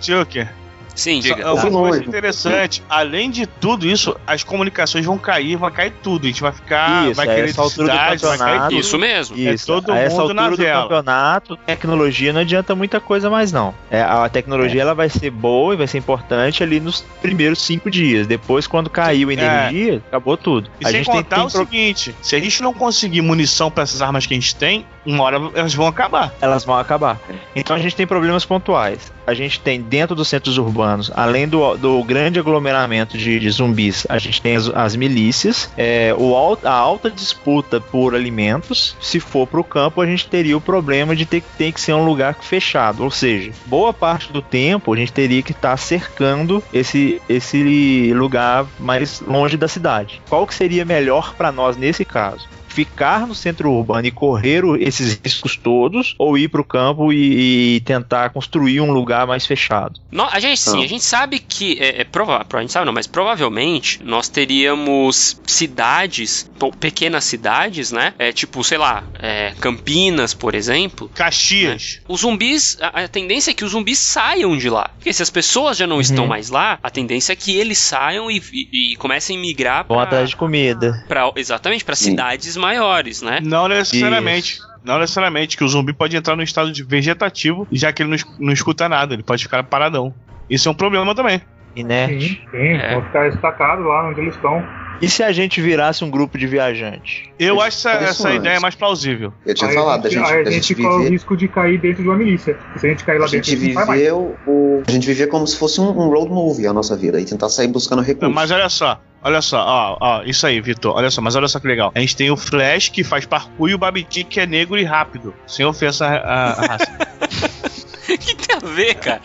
[0.02, 0.50] Joker.
[0.96, 1.52] Sim, Só- diga.
[1.54, 2.08] Uma coisa longe.
[2.08, 6.26] interessante, além de tudo isso, as comunicações vão cair, vai cair tudo.
[6.26, 8.80] A gente vai ficar, Isso, vai querer essa altura do vai cair campeonato- tudo.
[8.80, 9.38] Isso mesmo.
[9.38, 10.82] Isso, É todo a essa mundo na altura do vela.
[10.84, 13.74] campeonato, tecnologia não adianta muita coisa mais não.
[13.89, 17.89] É, a tecnologia ela vai ser boa e vai ser importante ali nos primeiros cinco
[17.89, 18.28] dias.
[18.28, 20.70] Depois, quando caiu a energia, acabou tudo.
[20.80, 23.22] E a sem gente tem, contar tem o pro- seguinte, se a gente não conseguir
[23.22, 26.34] munição pra essas armas que a gente tem, uma hora elas vão acabar.
[26.41, 27.20] elas vão acabar.
[27.56, 29.12] Então a gente tem problemas pontuais.
[29.26, 34.06] A gente tem dentro dos centros urbanos, além do, do grande aglomeramento de, de zumbis,
[34.10, 36.34] a gente tem as, as milícias, é, o
[36.64, 38.97] a alta disputa por alimentos.
[38.99, 41.80] Se for para o campo, a gente teria o problema de ter, que- ter que
[41.80, 43.04] ser um lugar fechado.
[43.04, 48.66] Ou seja, boa parte do tempo a gente teria que estar cercando esse, esse lugar
[48.80, 50.22] mais longe da cidade.
[50.30, 52.47] Qual que seria melhor para nós nesse caso?
[52.74, 57.76] Ficar no centro urbano e correr esses riscos todos, ou ir para o campo e,
[57.76, 60.00] e tentar construir um lugar mais fechado.
[60.12, 60.84] No- a gente sim, Não.
[60.84, 65.40] a gente sabe que é, é prova- a gente sabe não, mas provavelmente nós teríamos
[65.46, 66.50] cidades,
[66.80, 68.14] pequenas cidades, né?
[68.18, 71.10] É tipo, sei lá, é, Campinas, por exemplo.
[71.14, 72.00] Caxias.
[72.08, 74.90] Os zumbis, a, a tendência é que os zumbis saiam de lá.
[74.98, 78.32] Porque se as pessoas já não estão mais lá, a tendência é que eles saiam
[78.32, 81.04] e, e- e comecem a migrar Vão pra, atrás de comida.
[81.08, 82.12] pra- exatamente para Sim.
[82.12, 83.39] cidades maiores, né?
[83.43, 84.59] Não necessariamente.
[84.84, 88.18] Não necessariamente, que o zumbi pode entrar no estado de vegetativo, já que ele não,
[88.47, 90.14] não escuta nada, ele pode ficar paradão.
[90.49, 91.41] Isso é um problema também.
[91.76, 92.41] Inerte.
[92.51, 92.93] Sim, sim, É.
[92.93, 94.61] vão ficar estacados lá onde eles estão.
[95.01, 97.24] E se a gente virasse um grupo de viajantes?
[97.39, 99.34] Eu acho essa, Isso essa ideia mais plausível.
[99.45, 101.09] Eu tinha Aí falado da gente, aí da a gente gente corre o viver.
[101.11, 102.57] risco de cair dentro de uma milícia.
[102.78, 103.99] Se a gente cair lá A gente dentro, a gente não vai mais.
[103.99, 104.84] viveu o.
[104.88, 107.49] A gente vivia como se fosse um, um road movie a nossa vida e tentar
[107.49, 108.34] sair buscando recursos.
[108.34, 111.60] Mas olha só, olha só, ó, ó, isso aí, Vitor, olha só, mas olha só
[111.60, 111.92] que legal.
[111.96, 114.84] A gente tem o Flash que faz parkour e o Babidi que é negro e
[114.84, 116.98] rápido, sem ofensa à, à- raça.
[118.04, 119.22] O que tem a ver, cara?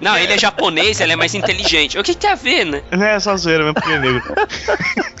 [0.00, 1.96] Não, ele é japonês, ele é mais inteligente.
[1.98, 2.82] O que tem a ver, né?
[2.90, 4.22] Não é só zoeira mesmo porque é negro.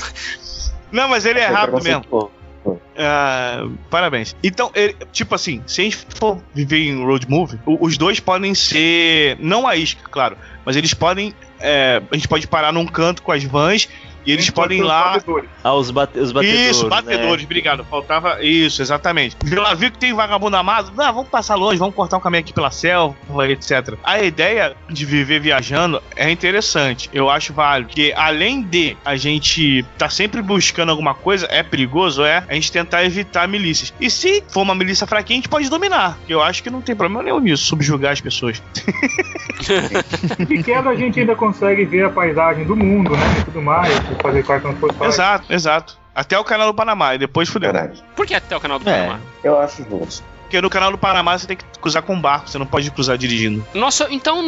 [0.90, 2.30] Não, mas ele é rápido mesmo.
[2.96, 4.34] Ah, parabéns.
[4.42, 8.54] Então, ele- tipo assim, se a gente for viver em road movie, os dois podem
[8.54, 9.36] ser.
[9.40, 11.34] Não a isca, claro, mas eles podem.
[11.60, 13.88] é, a gente pode parar num canto com as vans
[14.26, 15.12] e eles podem ir os lá.
[15.12, 15.50] batedores.
[15.62, 16.70] Ah, os, bate os batedores.
[16.70, 17.44] Isso, batedores, né?
[17.44, 17.84] obrigado.
[17.84, 19.36] Faltava isso, exatamente.
[19.50, 22.52] Ela viu que tem vagabundo amado, ah, vamos passar longe, vamos cortar um caminho aqui
[22.52, 23.16] pela selva,
[23.48, 23.94] etc.
[24.02, 27.88] A ideia de viver viajando é interessante, eu acho válido.
[27.88, 32.72] Porque além de a gente tá sempre buscando alguma coisa, é perigoso, é, a gente
[32.72, 33.92] tentar evitar milícias.
[34.00, 36.18] E se for uma milícia fraquinha, a gente pode dominar.
[36.28, 38.62] Eu acho que não tem problema nenhum nisso, subjugar as pessoas.
[40.46, 43.36] De queda a gente ainda consegue ver a paisagem do mundo, né?
[43.40, 45.14] E tudo mais, fazer cartão postais.
[45.14, 45.98] Exato, exato.
[46.14, 47.72] Até o canal do Panamá, e depois fudeu.
[47.72, 48.02] Verdade.
[48.14, 48.92] Por que até o canal do É.
[49.00, 49.20] Panamá?
[49.44, 50.24] Eu acho justo.
[50.42, 53.18] Porque no canal do Panamá você tem que cruzar com barco, você não pode cruzar
[53.18, 53.66] dirigindo.
[53.74, 54.42] Nós, so- então,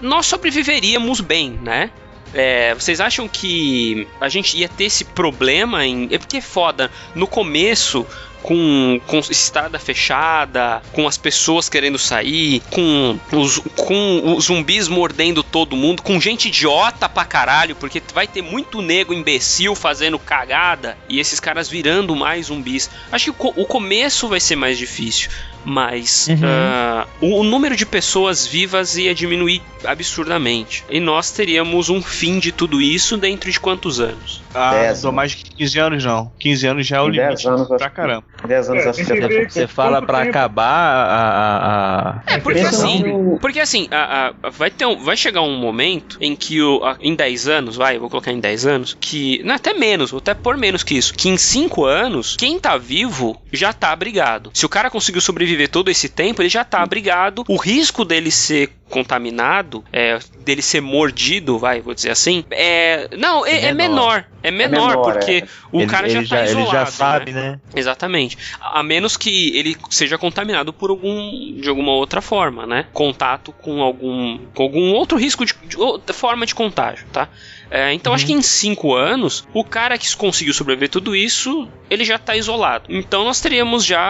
[0.00, 1.90] nós sobreviveríamos bem, né?
[2.32, 6.08] É, vocês acham que a gente ia ter esse problema em.
[6.12, 6.90] É porque é foda.
[7.14, 8.06] No começo,
[8.44, 15.42] com, com estrada fechada, com as pessoas querendo sair, com os, com os zumbis mordendo
[15.42, 20.96] todo mundo, com gente idiota pra caralho, porque vai ter muito nego imbecil fazendo cagada
[21.08, 22.90] e esses caras virando mais zumbis.
[23.10, 25.30] Acho que o, o começo vai ser mais difícil,
[25.64, 26.40] mas Uhum.
[26.44, 30.84] ah, o, o número de pessoas vivas ia diminuir absurdamente.
[30.90, 34.42] E nós teríamos um fim de tudo isso dentro de quantos anos?
[34.54, 36.30] Ah, Dez, mais que 15 anos não.
[36.38, 37.48] 15 anos já é o limite.
[37.48, 38.24] anos, pra caramba.
[38.46, 38.92] 10 anos É, tá
[39.28, 40.28] ver Você fala tempo?
[40.28, 41.04] acabar a.
[41.14, 43.02] a- a- É, porque Pensa assim,
[43.40, 46.96] porque assim, a- a- vai, ter um- vai chegar um momento em que o, a-
[47.00, 49.42] em 10 anos, vai, vou colocar em 10 anos, que.
[49.44, 51.14] Não, até menos, vou até por menos que isso.
[51.14, 54.50] Que em 5 anos, quem tá vivo já tá abrigado.
[54.52, 57.44] Se o cara conseguiu sobreviver todo esse tempo, ele já tá abrigado.
[57.48, 63.08] O risco dele ser contaminado, é, dele ser mordido, vai, vou dizer assim, é.
[63.16, 64.24] Não, é, É é menor.
[64.42, 65.48] É menor, menor, porque é.
[65.72, 66.68] o ele, cara já ele tá já, isolado.
[66.68, 66.90] ele já né?
[66.90, 67.60] sabe, né?
[67.74, 68.36] Exatamente.
[68.60, 72.86] A menos que ele seja contaminado por algum de alguma outra forma, né?
[72.92, 77.28] Contato com algum com algum outro risco de, de outra forma de contágio, tá?
[77.74, 82.04] É, então acho que em cinco anos o cara que conseguiu sobreviver tudo isso ele
[82.04, 82.84] já tá isolado.
[82.88, 84.00] Então nós teríamos já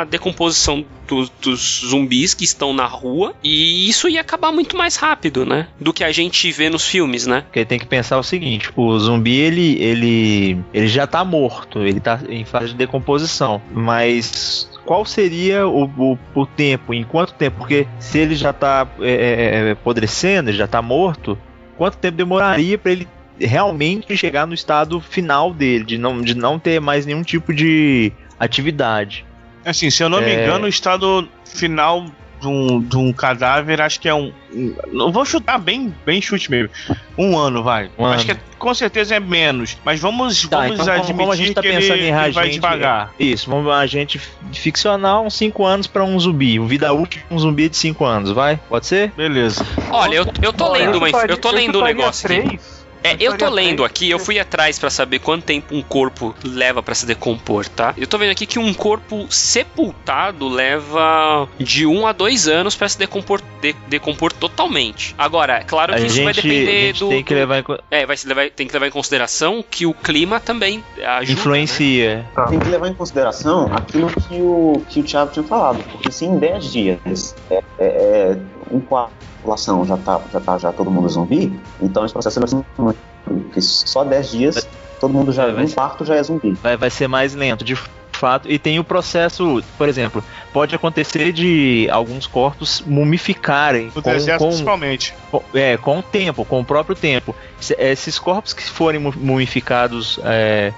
[0.00, 4.96] a decomposição do- dos zumbis que estão na rua e isso ia acabar muito mais
[4.96, 5.68] rápido, né?
[5.78, 7.42] Do que a gente vê nos filmes, né?
[7.42, 12.00] Porque tem que pensar o seguinte, o zumbi ele, ele, ele já tá morto, ele
[12.00, 17.58] tá em fase de decomposição, mas qual seria o, o, o tempo, em quanto tempo?
[17.58, 21.38] Porque se ele já tá é, é, apodrecendo, ele já tá morto,
[21.82, 23.08] quanto tempo demoraria para ele
[23.40, 28.12] realmente chegar no estado final dele, de não, de não ter mais nenhum tipo de
[28.38, 29.24] atividade?
[29.64, 30.44] Assim, se eu não me É.
[30.44, 32.06] engano, o estado final
[32.42, 34.32] de um, de um cadáver, acho que é um.
[34.52, 36.68] um- Não vou chutar bem, bem chute mesmo.
[37.16, 37.88] Um ano, vai.
[37.96, 38.24] Um acho ano.
[38.26, 39.76] que é- com certeza é menos.
[39.84, 42.32] Mas vamos, Tá, vamos então admitir como a gente tá que ele, pensando em ele
[42.32, 43.12] vai devagar.
[43.18, 44.18] Isso, vamos a gente
[44.52, 48.04] ficcional uns 5 anos para um zumbi, um vida útil de um zumbi de 5
[48.04, 48.58] anos, vai?
[48.68, 49.12] Pode ser?
[49.16, 49.64] Beleza.
[49.90, 52.58] Olha, eu, eu tô lendo chutaria- eu tô lendo um negócio aqui.
[53.02, 56.82] É, eu tô lendo aqui, eu fui atrás pra saber quanto tempo um corpo leva
[56.82, 57.94] pra se decompor, tá?
[57.96, 62.88] Eu tô vendo aqui que um corpo sepultado leva de um a dois anos pra
[62.88, 65.14] se decompor, de- decompor totalmente.
[65.18, 67.08] Agora, é claro A que isso vai gente, a depender gente do.
[67.08, 69.94] tem que levar em É, vai se levar, tem que levar em consideração que o
[69.94, 71.26] clima também ajuda.
[71.26, 71.32] né?
[71.32, 72.26] influencia.
[72.48, 76.24] Tem que levar em consideração aquilo que o, que o Thiago tinha falado, porque se
[76.24, 78.36] em 10 dias é, é, é,
[78.70, 79.12] um quarto
[79.42, 82.98] população já tá, já tá já todo mundo zumbi, então esse processo vai ser muito.
[83.24, 84.68] Porque só 10 dias
[85.00, 85.50] todo mundo já.
[85.50, 86.52] Vai Um quarto já é zumbi.
[86.62, 87.74] vai, vai ser mais lento, de
[88.12, 88.48] fato.
[88.50, 90.22] E tem o processo, por exemplo,
[90.52, 95.14] pode acontecer de alguns corpos mumificarem No com, deserto, com, principalmente.
[95.30, 97.34] com- é, com o tempo, com o próprio tempo.
[97.60, 100.72] Se- Esses corpos que forem mu- mumificados é,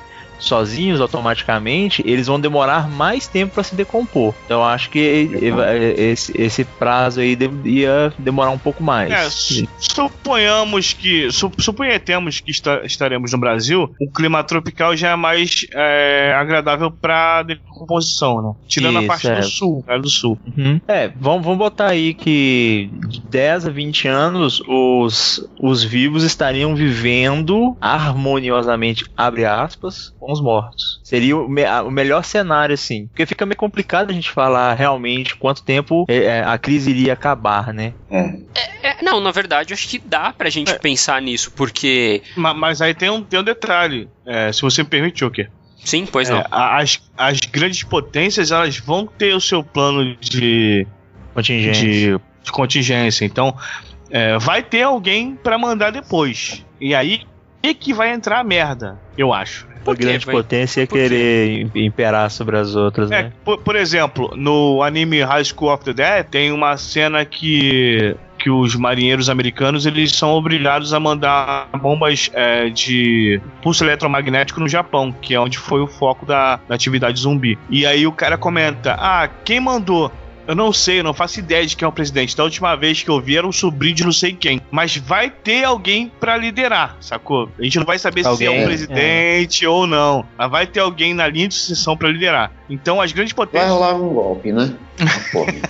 [0.44, 4.34] sozinhos automaticamente, eles vão demorar mais tempo para se decompor.
[4.44, 4.98] Então eu acho que
[5.96, 9.10] esse, esse prazo aí ia demorar um pouco mais.
[9.12, 9.28] É,
[9.78, 11.28] suponhamos que.
[11.32, 12.50] Suponhamos que
[12.84, 18.54] estaremos no Brasil, o clima tropical já é mais é, agradável para decomposição, né?
[18.66, 19.40] Tirando Isso, a parte é.
[19.40, 20.38] do sul, é do sul.
[20.56, 20.80] Uhum.
[20.86, 26.74] É, vamos, vamos botar aí que de 10 a 20 anos os, os vivos estariam
[26.74, 31.00] vivendo harmoniosamente, abre aspas, com os mortos.
[31.02, 33.06] Seria o, me, o melhor cenário, assim.
[33.06, 37.12] Porque fica meio complicado a gente falar realmente quanto tempo é, é a crise iria
[37.12, 37.94] acabar, né?
[38.10, 38.18] É.
[38.54, 40.78] É, é, não, na verdade, acho que dá pra gente é.
[40.78, 42.22] pensar nisso, porque.
[42.36, 44.08] Mas, mas, aí tem um, tem um detalhe.
[44.26, 45.48] É, se você me permite, o quê?
[45.84, 46.42] Sim, pois não.
[46.50, 50.86] as, as grandes potências, elas vão ter o seu plano de.
[51.34, 51.82] Contingência.
[51.82, 53.24] De, de contingência.
[53.24, 53.54] Então,
[54.40, 56.64] vai ter alguém para mandar depois.
[56.80, 57.22] E aí
[57.62, 62.56] é que vai entrar a merda, eu acho a grande potência é querer imperar sobre
[62.56, 63.32] as outras, é, né?
[63.44, 68.50] Por, por, exemplo, no anime High School of the Dead tem uma cena que que
[68.50, 75.10] os marinheiros americanos eles são obrigados a mandar bombas é, de pulso eletromagnético no Japão,
[75.10, 77.58] que é onde foi o foco da, da atividade zumbi.
[77.70, 80.12] E aí o cara comenta: Ah, quem mandou?
[80.46, 82.36] Eu não sei, eu não faço ideia de quem é o presidente.
[82.36, 84.60] Da última vez que eu vi era um sobrinho de não sei quem.
[84.70, 87.50] Mas vai ter alguém para liderar, sacou?
[87.58, 89.68] A gente não vai saber alguém, se é um presidente é.
[89.68, 90.24] ou não.
[90.36, 92.52] Mas vai ter alguém na linha de sucessão para liderar.
[92.68, 93.70] Então as grandes potências.
[93.70, 94.74] Vai rolar um golpe, né?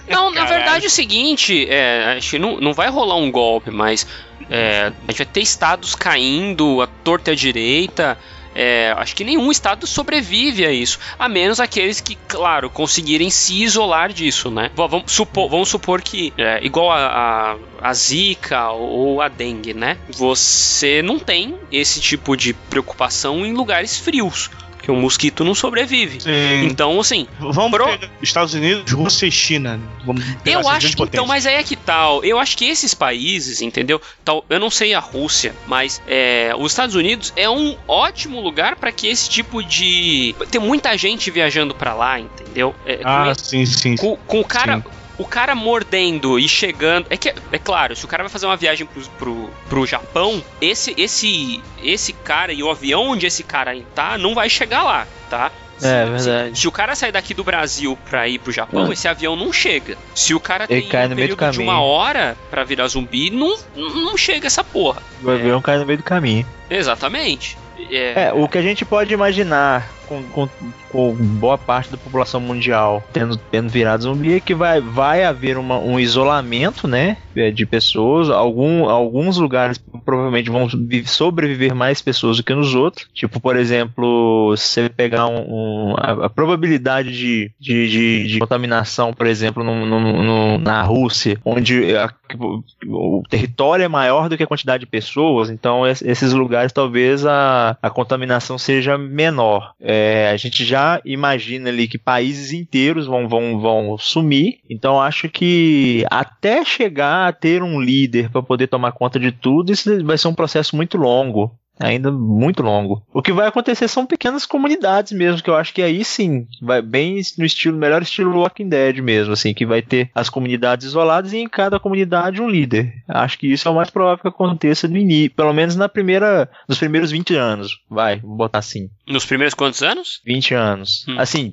[0.08, 3.70] não, na verdade é o seguinte: é, acho que não, não vai rolar um golpe,
[3.70, 4.06] mas
[4.50, 8.18] é, a gente vai ter estados caindo, a torta e a direita.
[8.54, 13.62] É, acho que nenhum estado sobrevive a isso, a menos aqueles que, claro, conseguirem se
[13.62, 14.70] isolar disso, né?
[14.74, 19.98] Vamos supor, vamos supor que, é, igual a, a, a Zika ou a dengue, né?
[20.10, 24.50] Você não tem esse tipo de preocupação em lugares frios
[24.84, 26.20] que o mosquito não sobrevive.
[26.20, 26.66] Sim.
[26.66, 27.26] Então, assim.
[27.40, 27.86] Vamos pro...
[28.22, 29.80] Estados Unidos, Rússia e China.
[30.04, 32.22] Vamos eu acho que então, mas aí é que tal.
[32.22, 34.00] Eu acho que esses países, entendeu?
[34.24, 38.76] Tal, eu não sei a Rússia, mas é, os Estados Unidos é um ótimo lugar
[38.76, 40.34] para que esse tipo de.
[40.50, 42.74] Tem muita gente viajando para lá, entendeu?
[42.84, 43.96] É, ah, com, sim, sim.
[43.96, 44.76] Com, com o cara.
[44.76, 47.06] Sim o cara mordendo e chegando.
[47.10, 50.42] É que, é claro, se o cara vai fazer uma viagem pro, pro, pro Japão,
[50.60, 55.06] esse, esse, esse cara e o avião onde esse cara tá não vai chegar lá,
[55.30, 55.50] tá?
[55.78, 56.54] Se, é verdade.
[56.54, 58.92] Se, se, o cara sair daqui do Brasil pra ir pro Japão, é.
[58.92, 59.96] esse avião não chega.
[60.14, 64.16] Se o cara Ele tem um período de uma hora pra virar zumbi, não, não
[64.16, 65.02] chega essa porra.
[65.22, 65.62] O avião é.
[65.62, 66.46] cai no meio do caminho.
[66.70, 67.58] Exatamente.
[67.90, 70.48] É, é o que a gente pode imaginar com, com,
[70.90, 75.58] com, boa parte da população mundial tendo, tendo virado zumbi, é que vai, vai haver
[75.58, 78.30] uma, um isolamento, né, é, de pessoas.
[78.30, 80.68] Algum, alguns lugares provavelmente vão
[81.06, 83.08] sobreviver mais pessoas do que nos outros.
[83.12, 88.38] Tipo, por exemplo, se você pegar um, um, a, a, probabilidade de, de, de, de,
[88.38, 94.28] contaminação, por exemplo, no, no, no, na Rússia, onde a, o, o território é maior
[94.28, 99.72] do que a quantidade de pessoas, então esses lugares talvez a, a contaminação seja menor.
[99.80, 104.58] É, é, a gente já imagina ali que países inteiros vão, vão, vão sumir.
[104.68, 109.72] Então acho que até chegar a ter um líder para poder tomar conta de tudo,
[109.72, 113.02] isso vai ser um processo muito longo ainda muito longo.
[113.12, 116.80] O que vai acontecer são pequenas comunidades mesmo, que eu acho que aí sim, vai
[116.80, 121.32] bem no estilo, melhor estilo Walking Dead mesmo, assim, que vai ter as comunidades isoladas
[121.32, 122.92] e em cada comunidade um líder.
[123.08, 126.48] Acho que isso é o mais provável que aconteça no início, pelo menos na primeira,
[126.68, 128.88] nos primeiros 20 anos, vai, vou botar assim.
[129.06, 130.20] Nos primeiros quantos anos?
[130.24, 131.04] 20 anos.
[131.08, 131.16] Hum.
[131.18, 131.52] Assim,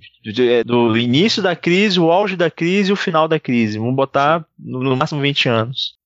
[0.65, 3.80] do início da crise, o auge da crise e o final da crise.
[3.80, 6.01] Vamos botar no máximo 20 anos.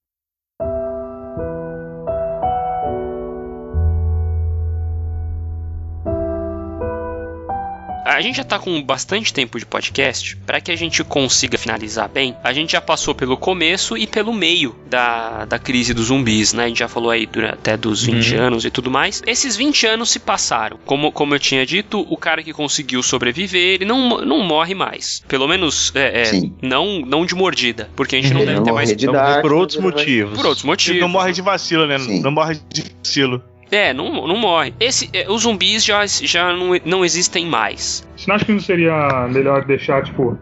[8.16, 12.08] A gente já tá com bastante tempo de podcast, para que a gente consiga finalizar
[12.08, 16.54] bem, a gente já passou pelo começo e pelo meio da, da crise dos zumbis,
[16.54, 16.66] né?
[16.66, 18.42] A gente já falou aí até dos 20 uhum.
[18.42, 19.22] anos e tudo mais.
[19.28, 20.80] Esses 20 anos se passaram.
[20.86, 25.22] Como, como eu tinha dito, o cara que conseguiu sobreviver, ele não, não morre mais.
[25.28, 28.66] Pelo menos, é, é não, não de mordida, porque a gente não ele deve não
[28.66, 28.96] ter mais...
[28.96, 30.38] De dar, por outros motivos.
[30.38, 30.96] Por outros motivos.
[30.96, 32.00] Ele não morre de vacilo, né?
[32.00, 32.22] Sim.
[32.22, 33.44] Não morre de vacilo.
[33.76, 34.74] É, não, não morre.
[34.80, 38.08] Esse, é, os zumbis já, já não, não existem mais.
[38.16, 40.38] Você não acha que não seria melhor deixar, tipo,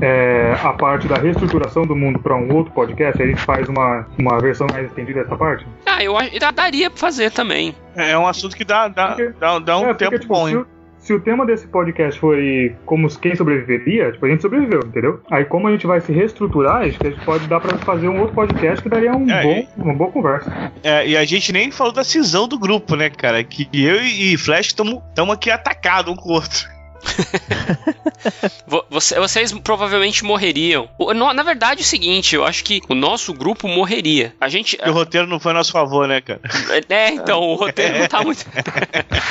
[0.00, 3.22] é, a parte da reestruturação do mundo para um outro podcast?
[3.22, 5.64] Aí a gente faz uma, uma versão mais estendida dessa parte?
[5.86, 7.74] Ah, eu acho daria pra fazer também.
[7.94, 10.34] É, é um assunto que dá, dá, porque, dá, dá um é, tempo porque, tipo,
[10.34, 10.64] bom, hein?
[11.04, 15.20] Se o tema desse podcast foi como quem sobreviveria, tipo, a gente sobreviveu, entendeu?
[15.30, 18.08] Aí como a gente vai se reestruturar, acho que a gente pode dar pra fazer
[18.08, 20.72] um outro podcast que daria um É, bom, uma boa conversa.
[20.82, 23.44] É, e a gente nem falou da cisão do grupo, né, cara?
[23.44, 26.73] Que eu e Flash estamos aqui atacados um com o outro.
[28.66, 30.88] Vo- você- vocês provavelmente morreriam.
[31.34, 34.34] Na verdade, é o seguinte, eu acho que o nosso grupo morreria.
[34.40, 34.78] A gente.
[34.82, 36.40] E o roteiro não foi a nosso favor, né, cara?
[36.88, 38.44] É, então, o roteiro não tá muito.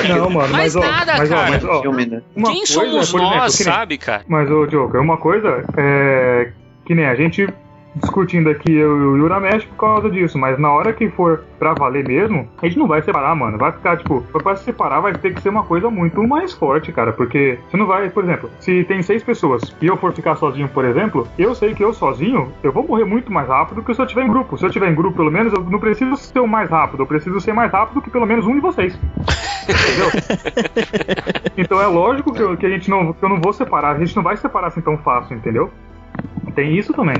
[0.07, 1.49] Não, mano, Mas mas, ó, nada, mas, ó, cara.
[1.51, 2.21] mas, ó, Filme, né?
[2.45, 4.23] Quem somos exemplo, nós, que nem- sabe, cara?
[4.27, 6.51] Mas, ô, Joker, uma coisa é
[6.85, 7.47] que nem a gente
[7.95, 11.43] discutindo aqui eu e o Yura mexe por causa disso, mas na hora que for
[11.59, 13.57] pra valer mesmo, a gente não vai separar, mano.
[13.57, 16.91] Vai ficar, tipo, pra se separar vai ter que ser uma coisa muito mais forte,
[16.91, 20.35] cara, porque você não vai, por exemplo, se tem seis pessoas e eu for ficar
[20.35, 23.93] sozinho, por exemplo, eu sei que eu sozinho, eu vou morrer muito mais rápido que
[23.93, 24.57] se eu tiver em grupo.
[24.57, 27.07] Se eu tiver em grupo, pelo menos, eu não preciso ser o mais rápido, eu
[27.07, 28.97] preciso ser mais rápido que pelo menos um de vocês.
[29.63, 30.09] Entendeu?
[31.55, 33.99] Então é lógico que, eu- que a gente não, que eu não vou separar, a
[33.99, 35.69] gente não vai separar assim tão fácil, entendeu?
[36.55, 37.15] Tem isso também.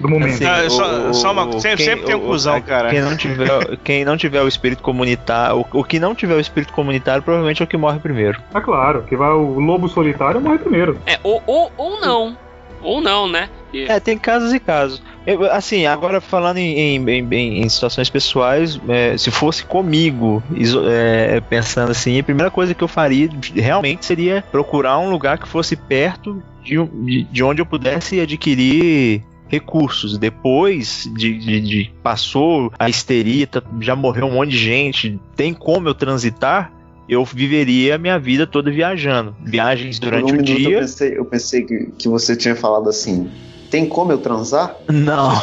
[0.00, 0.34] Do momento.
[0.34, 2.90] Assim, Ah, o- só- o- só uma- o- sempre- sempre tem um cuzão, cara.
[2.90, 6.40] Quem não tiver, quem não tiver o espírito comunitário, o, o que não tiver o
[6.40, 8.40] espírito comunitário provavelmente é o que morre primeiro.
[8.54, 11.00] É claro, que vai o lobo solitário morre primeiro.
[11.06, 12.36] É, ou, ou, ou não.
[12.80, 13.48] Ou não, né?
[13.72, 15.02] E- É, tem casos e casos.
[15.26, 20.84] Eu, assim, agora falando em, em- em- em- situações pessoais, é, se fosse comigo, iso-
[20.88, 25.48] é, pensando assim, a primeira coisa que eu faria realmente seria procurar um lugar que
[25.48, 30.16] fosse perto de, de onde eu pudesse adquirir recursos.
[30.18, 35.52] Depois de, de- de- passou a histeria, tá- já morreu um monte de gente, tem
[35.54, 36.72] como eu transitar?
[37.08, 39.34] Eu viveria a minha vida toda viajando.
[39.42, 40.68] Viagens durante um o dia.
[40.76, 43.30] Eu pensei, eu pensei que, que você tinha falado assim.
[43.70, 44.76] Tem como eu transar?
[44.88, 45.32] Não.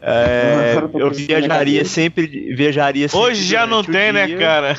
[0.00, 4.76] É, eu viajaria sempre, viajaria sempre Hoje já não tem, né, cara?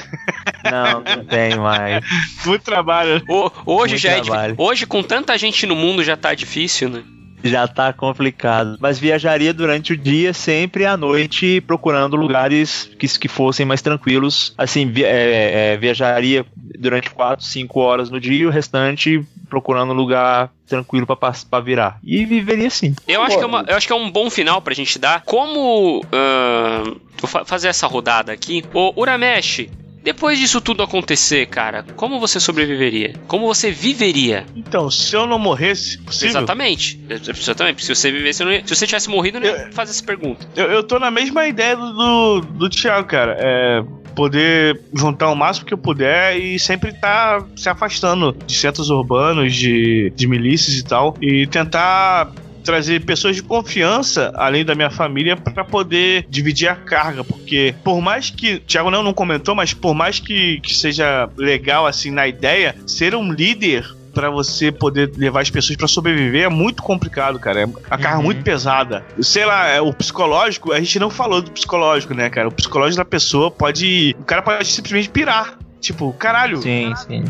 [0.63, 2.03] Não, não tem mais.
[2.45, 3.21] Muito trabalho.
[3.27, 4.53] o- hoje Muito já é trabalho.
[4.53, 4.71] difícil.
[4.71, 7.03] Hoje, com tanta gente no mundo, já tá difícil, né?
[7.45, 8.77] Já tá complicado.
[8.79, 14.53] Mas viajaria durante o dia, sempre à noite, procurando lugares que, que fossem mais tranquilos.
[14.57, 16.45] Assim, é, é, viajaria
[16.77, 21.99] durante 4, 5 horas no dia o restante procurando lugar tranquilo pra virar.
[22.03, 22.95] E viveria assim.
[23.07, 25.21] Eu acho, que é uma- eu acho que é um bom final pra gente dar.
[25.23, 26.03] Como.
[26.11, 28.63] ahn, vou fa- fazer essa rodada aqui.
[28.73, 29.67] Ô, Uramesh,
[30.05, 33.15] depois disso tudo acontecer, cara, como você sobreviveria?
[33.27, 34.45] Como você viveria?
[34.55, 37.03] Então, se eu não morresse, possível, Exatamente.
[37.09, 37.83] Exatamente.
[37.83, 40.03] Se você vivesse, eu não ia- se você tivesse morrido, eu não ia fazer essa
[40.03, 40.47] pergunta.
[40.55, 43.35] eu, eu tô na mesma ideia do, do, do Thiago, cara.
[43.39, 43.83] É
[44.15, 49.53] poder juntar o máximo que eu puder e sempre estar se afastando de centros urbanos,
[49.53, 51.17] de, de milícias e tal.
[51.21, 52.31] E tentar
[52.65, 58.01] trazer pessoas de confiança, além da minha família, pra poder dividir a carga, porque por
[58.01, 62.27] mais que, Thiago não, não comentou, mas por mais que, que seja legal assim na
[62.27, 67.37] ideia, ser um líder pra você poder levar as pessoas pra sobreviver é muito complicado,
[67.37, 67.63] cara.
[67.63, 68.23] É a carga Uhum.
[68.23, 69.05] muito pesada.
[69.21, 72.47] Sei lá, é, o psicológico, a gente não falou do psicológico, né, cara?
[72.47, 74.15] O psicológico da pessoa pode.
[74.17, 75.57] O cara pode simplesmente pirar.
[75.81, 77.25] Tipo, caralho, Sim, sim.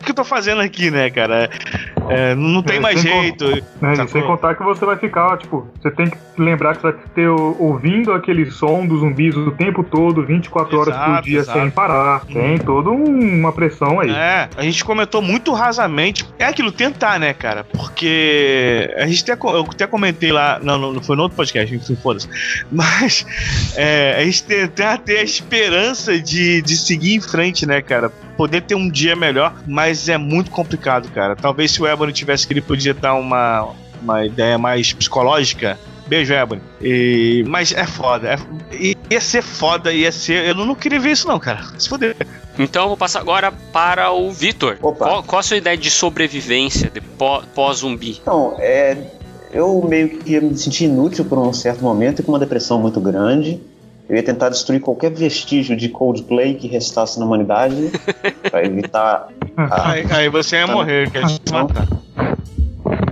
[0.00, 1.50] O que eu tô fazendo aqui, né, cara?
[2.08, 3.44] É, não tem É, mais con- jeito.
[3.44, 3.62] E
[3.96, 4.08] Sacou?
[4.08, 7.28] sem contar que você vai ficar, tipo, você tem que lembrar que você vai ter
[7.28, 11.58] ouvindo aquele som dos zumbis o tempo todo, 24 horas por Exato, dia, exato.
[11.60, 12.24] sem parar.
[12.26, 14.10] Tem toda um- uma pressão aí.
[14.10, 16.26] É, a gente comentou muito rasamente.
[16.38, 17.64] É aquilo, tentar, né, cara?
[17.64, 21.74] Porque a gente até, eu até comentei lá, não, não, não foi no outro podcast,
[21.74, 22.28] enfim, foda-se.
[22.72, 23.24] Mas
[23.76, 28.10] é, a gente tentar ter a esperança de, de seguir em frente, né, cara?
[28.40, 31.36] Poder ter um dia melhor, mas é muito complicado, cara.
[31.36, 33.68] Talvez se o Ebony tivesse que ele podia dar uma,
[34.02, 35.78] uma ideia mais psicológica.
[36.06, 36.62] Beijo, Ebony.
[36.80, 38.30] E, mas é foda.
[38.30, 40.46] É, ia ser foda, ia ser.
[40.46, 41.64] Eu não, queria ver isso, não, cara.
[41.78, 42.16] Se foder.
[42.58, 44.78] Então eu vou passar agora para o Vitor.
[44.80, 45.04] Opa.
[45.04, 48.20] Qual, qual a sua ideia de sobrevivência de pó- pós-zumbi?
[48.22, 48.96] Então, é,
[49.52, 52.80] eu meio que ia me sentir inútil por um certo momento e com uma depressão
[52.80, 53.60] muito grande.
[54.10, 57.92] Eu ia tentar destruir qualquer vestígio de Coldplay que restasse na humanidade
[58.50, 59.28] para evitar.
[59.56, 60.72] a- Aí, aí você ia Tá.
[60.72, 61.86] morrer, quer te matar.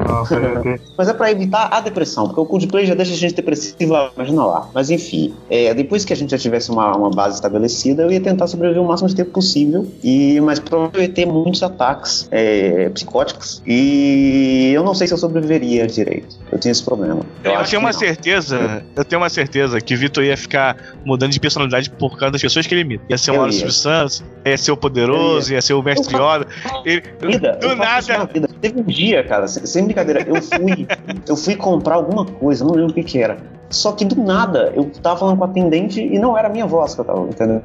[0.09, 0.39] Nossa,
[0.97, 4.45] Mas é pra evitar a depressão, porque o Coldplay já deixa a gente depressiva, imagina
[4.45, 4.69] lá.
[4.75, 8.21] Mas enfim, é, depois que a gente já tivesse uma, uma base estabelecida, eu ia
[8.21, 9.87] tentar sobreviver o máximo de tempo possível.
[10.03, 13.63] E, mas provavelmente eu ia ter muitos ataques é, psicóticos.
[13.67, 16.37] E eu não sei se eu sobreviveria direito.
[16.51, 17.21] Eu tenho esse problema.
[17.45, 17.99] Eu, acho tenho uma não.
[17.99, 22.33] certeza, eu tenho uma certeza que o Vitor ia ficar mudando de personalidade por causa
[22.33, 23.05] das pessoas que ele imita.
[23.09, 23.53] Ia ser o Eu ia.
[23.53, 26.47] Silvio Santos, ia ser o Poderoso, ia ser o Mestre Eu Yoda.
[26.85, 28.27] Ele- Vida, do eu nada.
[28.61, 30.87] Teve um dia, cara, sem, sem brincadeira, eu fui,
[31.27, 33.39] eu fui comprar alguma coisa, não lembro o que que era.
[33.71, 36.67] Só que do nada, eu tava falando com a atendente e não era a minha
[36.67, 37.63] voz que eu tava, entendeu?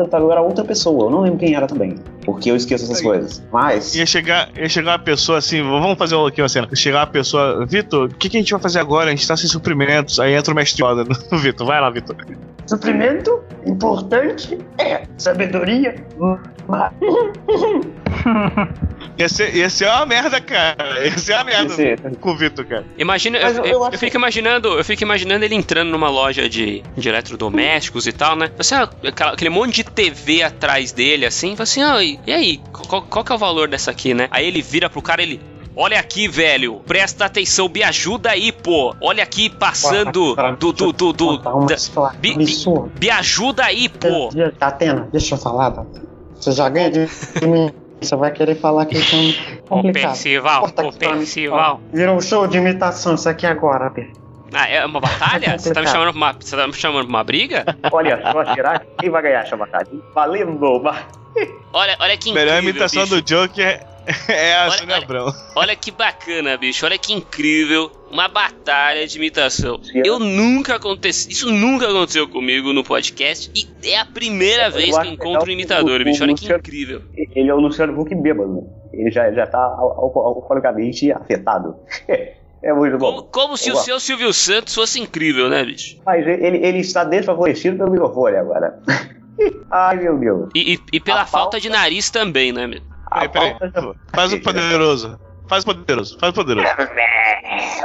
[0.00, 1.04] Tartaruga era outra pessoa.
[1.06, 1.96] Eu não lembro quem era também.
[2.24, 3.02] Porque eu esqueço essas Aí.
[3.04, 3.42] coisas.
[3.52, 3.94] Mas.
[3.94, 6.68] Ia chegar, ia chegar uma pessoa assim, vamos fazer aqui uma cena.
[6.74, 9.08] Chegar uma pessoa, Vitor, o que, que a gente vai fazer agora?
[9.08, 10.18] A gente tá sem suprimentos.
[10.20, 11.66] Aí entra o mestre Yoda no Vitor.
[11.66, 12.16] Vai lá, Vitor.
[12.66, 15.96] Suprimento importante é sabedoria.
[16.68, 16.92] Mas...
[19.18, 21.04] Ia ser, ia ser uma merda, cara.
[21.04, 22.00] Ia ser uma merda ser.
[22.20, 22.84] com o Vitor, cara.
[22.96, 26.82] Imagina, eu, eu- eu- eu fico imaginando, eu fico imaginando ele entrando numa loja de,
[26.96, 28.50] de eletrodomésticos e tal, né?
[28.72, 32.60] Ah, aquela- aquele monte de TV atrás dele, assim, fala assim, ah, e e aí,
[32.88, 34.28] qual, qual que é o valor dessa aqui, né?
[34.30, 35.40] Aí ele vira pro cara, ele.
[35.74, 36.82] Olha aqui, velho.
[36.86, 38.94] Presta atenção, me ajuda aí, pô.
[39.00, 40.72] Olha aqui, passando do.
[40.72, 41.76] do, do, do da-
[42.20, 42.92] bi- bi- absurda.
[43.00, 44.28] me ajuda aí, pô.
[44.60, 46.04] Atena, deixa eu falar, Datena.
[46.34, 47.06] Você já ganha de
[47.40, 47.70] de mim.
[48.02, 50.10] Você vai querer falar que isso é complicado.
[50.10, 50.62] Percival.
[51.58, 54.10] Ó, Virou um show de imitação isso aqui agora, Pê.
[54.52, 55.56] Ah, é uma batalha?
[55.58, 57.64] Você tá me chamando pra uma, você tá me chamando pra uma briga?
[57.90, 59.86] Olha só, será quem vai ganhar essa batalha?
[60.14, 60.60] Valendo!
[61.72, 63.14] Olha, olha que incrível, Melhor imitação bicho.
[63.16, 63.80] do Joker
[64.28, 65.32] é a Olha- Sônia olha- Abrão.
[65.56, 66.84] Olha que bacana, bicho.
[66.84, 67.90] Olha que incrível.
[68.10, 69.80] Uma batalha de imitação.
[69.94, 71.30] Eu nunca aconteci.
[71.32, 73.50] Isso nunca aconteceu comigo no podcast.
[73.54, 76.20] E é a primeira vez que eu acho encontro um imitador, o- bicho.
[76.20, 77.02] o Olha que Luciano- incrível.
[77.16, 78.64] Ele é o Luciano Huck bêbado.
[78.92, 81.76] Ele já, já tá al- al- alcoolicamente afetado.
[82.62, 83.12] É muito bom.
[83.16, 85.96] Como, como se o seu Silvio Santos fosse incrível, né, bicho?
[86.06, 88.78] Mas ele, ele está desfavorecido pelo microfone agora.
[89.70, 90.48] Ai, meu Deus.
[90.54, 92.80] E, e- e pela A falta de nariz também, né, meu?
[93.10, 93.58] Peraí, peraí.
[93.58, 95.18] pauta- Faz o poderoso.
[95.48, 96.18] Faz o poderoso.
[96.20, 96.68] Faz o poderoso.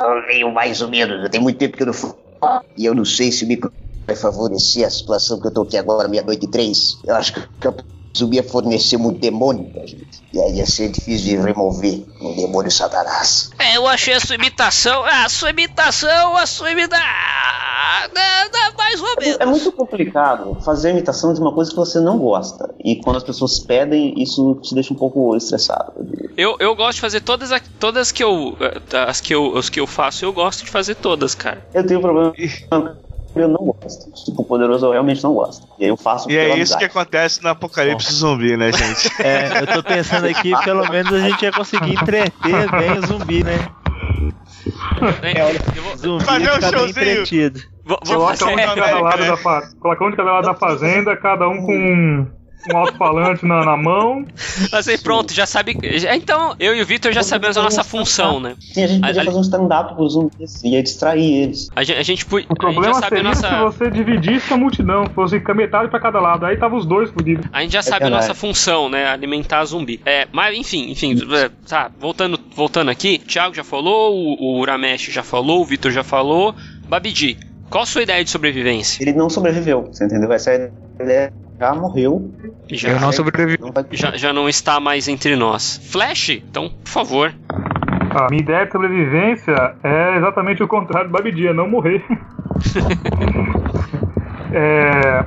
[0.02, 1.28] Eu venho mais ou menos.
[1.30, 2.12] Tem muito tempo que eu não fui.
[2.78, 3.72] E eu não sei se o micro
[4.08, 6.78] vai favorecer a situação que eu tô aqui agora, meia-noite e três.
[7.06, 7.76] Eu acho que eu
[8.18, 10.24] subia fornecer muito demônio pra gente.
[10.34, 13.50] E aí ia ser difícil de remover o demônio satanás.
[13.60, 15.04] É, eu achei a sua imitação.
[15.06, 17.02] A sua imitação, a sua imitação.
[18.78, 19.38] Mais ou menos.
[19.40, 22.74] É muito complicado fazer a imitação de uma coisa que você não gosta.
[22.84, 25.94] E quando as pessoas pedem, isso te deixa um pouco estressado.
[26.38, 28.56] Eu, eu gosto de fazer todas, a- todas que eu.
[28.60, 31.66] eh, As que eu, as que eu faço, eu gosto de fazer todas, cara.
[31.74, 32.34] Eu tenho um problema.
[33.42, 34.12] Eu não gosto.
[34.26, 35.68] Tipo, o poderoso eu realmente não gosto.
[35.80, 36.80] E aí eu faço E pela é isso amizade.
[36.80, 39.08] que acontece no apocalipse zumbi, né, gente?
[39.24, 43.44] É, eu tô pensando aqui, pelo menos a gente ia conseguir entreter bem o zumbi,
[43.44, 43.70] né?
[45.82, 47.54] Vou, zumbi Fazer um showzinho.
[47.86, 49.70] vou, vou Coloca um de cada lado da fa...
[49.80, 52.28] Coloca um de cada lado da fazenda, cada um com
[52.74, 54.26] um, alto-falante na, na mão.
[54.72, 55.78] Assim, pronto, já sabe.
[56.14, 58.56] então, eu e o Vitor já sabemos a nossa função, né?
[58.60, 60.64] Sim, a gente podia A- a- fazer um stand-up pros zumbis.
[60.64, 61.70] Ia distrair eles.
[61.76, 63.50] A gente, a gente, O a gente já problema sabe a seria nossa.
[63.50, 66.46] se você dividisse a multidão, fosse com a metade pra cada lado.
[66.46, 67.46] Aí tava os dois fudidos.
[67.52, 68.28] A gente já sabe a verdade.
[68.28, 69.08] nossa função, né?
[69.08, 70.02] Alimentar zumbi.
[70.06, 74.60] É, mas enfim, enfim, é, tá, voltando, voltando aqui, o Thiago já falou, o, o
[74.60, 76.54] Uramesh já falou, o Vitor já falou.
[76.88, 77.38] Babidi,
[77.70, 79.04] qual a sua ideia de sobrevivência?
[79.04, 80.32] Ele não sobreviveu, você entendeu?
[80.32, 80.54] Essa
[81.00, 82.32] ideia já morreu.
[82.70, 83.00] Já, Eu
[83.60, 83.86] não vai...
[83.92, 85.80] já, já não está mais entre nós.
[85.92, 87.34] Flash, então, por favor.
[88.12, 92.04] A minha ideia de sobrevivência é exatamente o contrário do Babidia, não morrer.
[94.54, 95.26] é,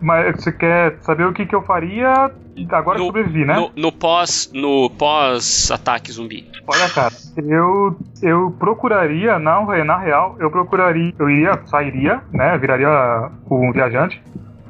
[0.00, 2.30] mas você quer saber o que, que eu faria
[2.70, 3.54] agora que eu sobrevivi, né?
[3.54, 4.50] no, no pós.
[4.52, 6.50] No pós-ataque zumbi.
[6.66, 13.30] Olha, cara, eu, eu procuraria, não, na real, eu procuraria, eu iria, sairia, né, viraria
[13.50, 14.22] um viajante,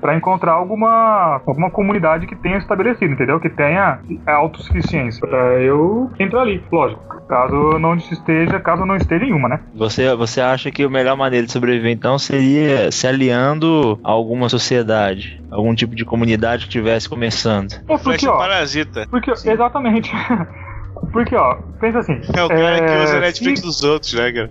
[0.07, 3.41] pra encontrar alguma, alguma comunidade que tenha estabelecido, entendeu?
[3.41, 5.21] Que tenha autossuficiência.
[5.27, 7.03] Pra eu entrar ali, lógico.
[7.29, 9.61] Caso não esteja, caso não esteja em uma, né?
[9.75, 14.49] Você, você acha que a melhor maneira de sobreviver então seria se aliando a alguma
[14.49, 17.73] sociedade, algum tipo de comunidade que estivesse começando?
[17.89, 19.09] É porque, ó, parasita.
[19.11, 20.13] porque, exatamente.
[21.13, 22.21] Porque, ó, pensa assim.
[22.35, 24.51] É o cara que usa a Netflix dos outros, né, cara?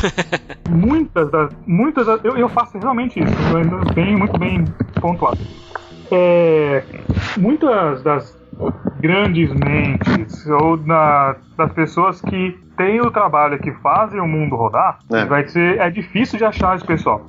[0.70, 1.50] muitas das.
[1.66, 4.64] Muitas das, eu, eu faço realmente isso, bem, muito bem
[5.00, 5.38] pontuado.
[6.10, 6.82] É,
[7.36, 8.38] muitas das
[9.00, 14.98] grandes mentes ou na- das pessoas que têm o trabalho que fazem o mundo rodar,
[15.12, 15.24] É.
[15.24, 17.22] vai ser é difícil de achar esse pessoal.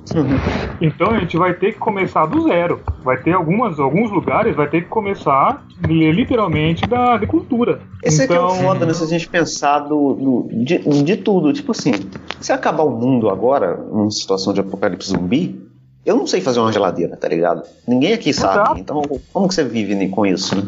[0.80, 2.80] Então a gente vai ter que começar do zero.
[3.02, 7.80] Vai ter algumas alguns lugares vai ter que começar li- literalmente da agricultura.
[8.02, 8.92] Esse aqui é então, o foda, né?
[8.94, 11.52] Se a gente pensar do, do- de, de tudo.
[11.52, 11.92] Tipo assim,
[12.40, 15.67] se acabar o mundo agora, numa situação de apocalipse zumbi,
[16.06, 17.62] eu não sei fazer uma geladeira, tá ligado?
[17.86, 18.54] Ninguém aqui sabe.
[18.62, 18.78] Exato.
[18.80, 20.62] Então, como que você vive com isso, né?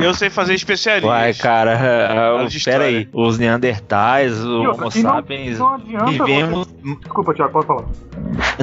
[0.00, 1.04] Eu sei fazer especiarias.
[1.04, 1.76] Uai, cara,
[2.36, 3.08] Fala de pera aí.
[3.12, 6.68] Os Neandertais, os Homo e não- sapiens, não adianta vivemos.
[7.00, 7.84] Desculpa, Tiago, pode falar.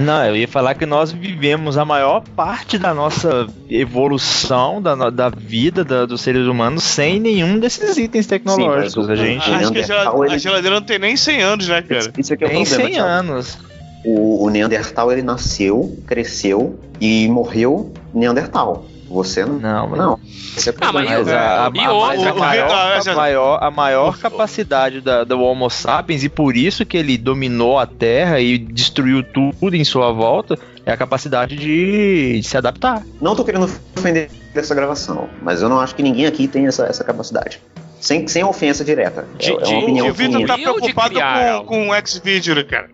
[0.02, 5.30] Não, eu ia falar que nós vivemos a maior parte da nossa evolução, da, da
[5.30, 9.08] vida da- dos seres humanos, sem nenhum desses itens tecnológicos.
[9.08, 11.42] mas o- a gente Acho que a geladeira, ele- a geladeira não tem nem 100
[11.42, 12.12] anos, né, cara?
[12.18, 13.10] Isso aqui é o tem problema, 100 Thiago.
[13.10, 13.58] anos.
[14.04, 18.86] O, o Neandertal ele nasceu, cresceu e morreu Neandertal.
[19.10, 19.60] Você não.
[19.60, 20.20] Não, mas- Não.
[20.56, 21.10] Esse é Ah, mas.
[21.10, 22.72] Mas a, a- E a- outra, mas a o- o- maior,
[23.10, 27.78] a maior, a maior capacidade da, do Homo sapiens, e por isso que ele dominou
[27.78, 33.04] a Terra e destruiu tudo em sua volta, é a capacidade de, de se adaptar.
[33.22, 36.86] Não tô querendo ofender essa gravação, mas eu não acho que ninguém aqui tem essa,
[36.86, 37.60] essa capacidade.
[38.00, 39.28] Sem, sem ofensa direta.
[39.40, 41.20] É, De- é de- uma opinião o Vitor tá de preocupado
[41.60, 42.90] com, com o X-Video, né, cara?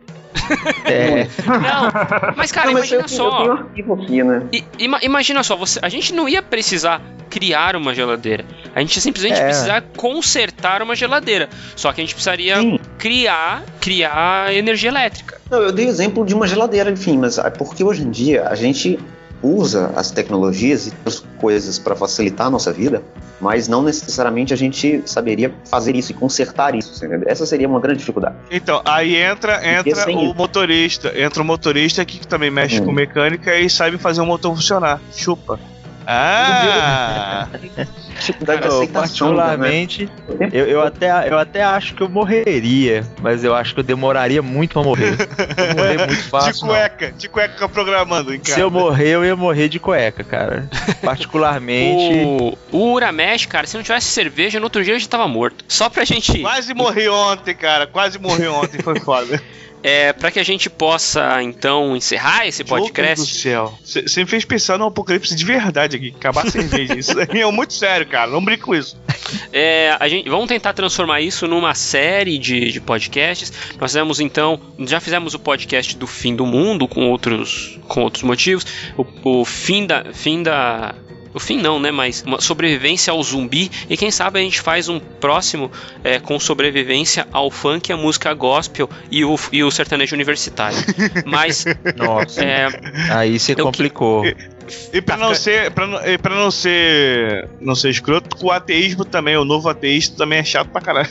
[0.85, 3.45] É, Não, mas cara, Não, mas imagina eu, só.
[3.75, 4.43] eu aqui, né?
[4.53, 8.45] I- ima- imagina só, você, a gente não ia precisar criar uma geladeira.
[8.75, 9.43] A gente simplesmente É.
[9.45, 11.49] precisar consertar uma geladeira.
[11.75, 12.79] Só que a gente precisaria Sim.
[12.97, 15.39] criar, criar energia elétrica.
[15.49, 18.55] Não, eu dei exemplo de uma geladeira, enfim, mas é porque hoje em dia a
[18.55, 18.97] gente
[19.41, 23.03] usa as tecnologias e as coisas para facilitar a nossa vida,
[23.39, 26.93] mas não necessariamente a gente saberia fazer isso e consertar isso.
[27.05, 27.27] entendeu?
[27.27, 28.35] Essa seria uma grande dificuldade.
[28.49, 31.13] Então, aí entra, entra o isso- motorista.
[31.19, 32.85] Entra o motorista que também mexe Hum.
[32.85, 34.99] com mecânica e sabe fazer o motor funcionar.
[35.15, 35.59] Chupa.
[36.09, 37.49] Ah!
[37.51, 38.87] De eu, né?
[38.93, 40.09] particularmente,
[40.53, 44.41] eu, eu, até, eu até acho que eu morreria, mas eu acho que eu demoraria
[44.41, 45.17] muito pra morrer.
[45.19, 46.65] Eu morrer muito de fácil.
[46.65, 46.73] não.
[46.73, 48.53] cueca, de cueca programando em casa.
[48.53, 50.69] Se eu morrer, eu ia morrer de cueca, cara.
[51.03, 52.07] Particularmente.
[52.27, 55.63] O, o Uramesh, cara, se não tivesse cerveja, no outro dia eu já tava morto.
[55.67, 56.39] Só pra gente.
[56.39, 57.85] Quase morri ontem, cara.
[57.85, 59.41] Quase morri ontem, foi foda.
[59.88, 63.25] É, pra que a gente possa, então, encerrar esse Deus do podcast.
[63.39, 63.73] céu.
[63.81, 66.13] Você me fez pensar no apocalipse de verdade aqui.
[66.17, 66.93] Acabar a cerveja.
[66.99, 68.29] Isso é muito sério, cara.
[68.29, 68.97] Não brinque com isso.
[69.53, 73.53] É, a gente, vamos tentar transformar isso numa série de, de podcasts.
[73.79, 78.23] Nós fizemos então, já fizemos o podcast do fim do mundo com outros, com outros
[78.23, 78.65] motivos.
[78.97, 80.95] O, o fim da, fim da,
[81.38, 81.89] o fim não, né?
[81.91, 85.71] Mas uma sobrevivência ao zumbi e quem sabe a gente faz um próximo
[86.03, 90.77] é, com sobrevivência ao funk, a música gospel e o, e o sertanejo universitário.
[91.25, 91.65] Mas
[91.95, 92.67] Nossa, é,
[93.11, 94.23] aí você eu que- complicou.
[94.91, 99.05] E pra não ser, pra não, e pra não ser, não ser escroto, o ateísmo
[99.05, 101.09] também, o novo ateísta também é chato pra caralho.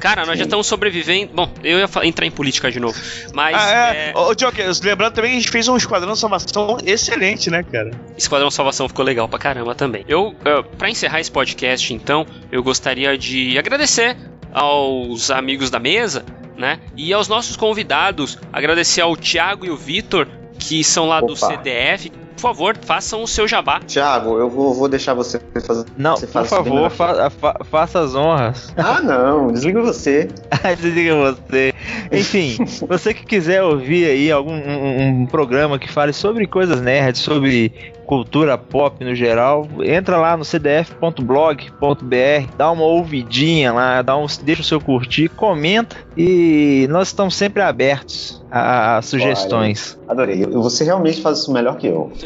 [0.00, 1.32] Cara, nós já estamos sobrevivendo.
[1.34, 2.98] Bom, eu ia entrar em política de novo,
[3.32, 4.12] mas ah, é, é.
[4.16, 7.90] Ô, Joker, lembrando também que a gente fez um Esquadrão de Salvação excelente, né, cara?
[8.16, 10.04] Esquadrão Salvação ficou legal pra caramba também.
[10.08, 14.16] Eu, uh, para encerrar esse podcast, então, eu gostaria de agradecer
[14.52, 16.24] aos amigos da mesa,
[16.56, 16.78] né?
[16.96, 20.28] E aos nossos convidados, agradecer ao Thiago e o Vitor,
[20.58, 21.46] que são lá do Opa.
[21.46, 22.12] CDF.
[22.34, 23.80] Por favor, façam o seu jabá.
[23.86, 25.84] Tiago, eu vou, vou deixar você fazer.
[25.96, 28.72] Não, você por favor, fa- fa- faça as honras.
[28.76, 30.28] Ah, não, desliga você.
[30.80, 31.72] Desliga você.
[32.10, 32.56] Enfim,
[32.88, 37.72] você que quiser ouvir aí algum um, um programa que fale sobre coisas nerds, sobre
[38.12, 44.60] cultura pop no geral, entra lá no cdf.blog.br, dá uma ouvidinha lá, dá um, deixa
[44.60, 49.98] o seu curtir, comenta e nós estamos sempre abertos a, a sugestões.
[50.06, 50.44] Adorei.
[50.44, 52.12] Eu- Você realmente faz isso melhor que eu.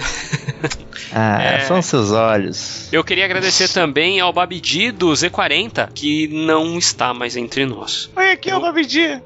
[1.12, 1.60] Ah, É.
[1.60, 2.92] são seus olhos.
[2.92, 8.10] Eu queria agradecer também ao Babidi do Z40, que não está mais entre nós.
[8.16, 9.22] Olha aqui, ó, Babidi.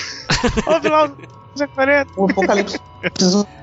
[0.66, 2.10] Ouve lá o Zé 40.
[2.16, 2.78] O apocalipse.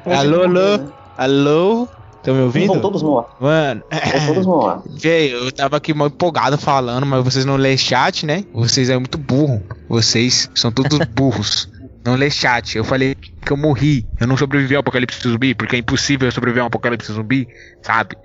[0.06, 0.92] Alô, alô?
[1.18, 1.88] Alô?
[2.22, 2.68] Estão me ouvindo?
[2.68, 3.34] Vão todos mortos.
[3.40, 3.82] Mano,
[4.28, 4.84] Vão todos.
[5.02, 8.46] Véi, eu tava aqui mal empolgado falando, mas vocês não lê chat, né?
[8.54, 9.62] Vocês é muito burro.
[9.90, 11.68] Vocês são todos burros.
[12.06, 12.78] Não lê chat.
[12.78, 14.06] Eu falei que eu morri.
[14.20, 17.48] Eu não sobrevivi ao apocalipse zumbi, porque é impossível eu sobreviver a um apocalipse zumbi,
[17.82, 18.16] sabe?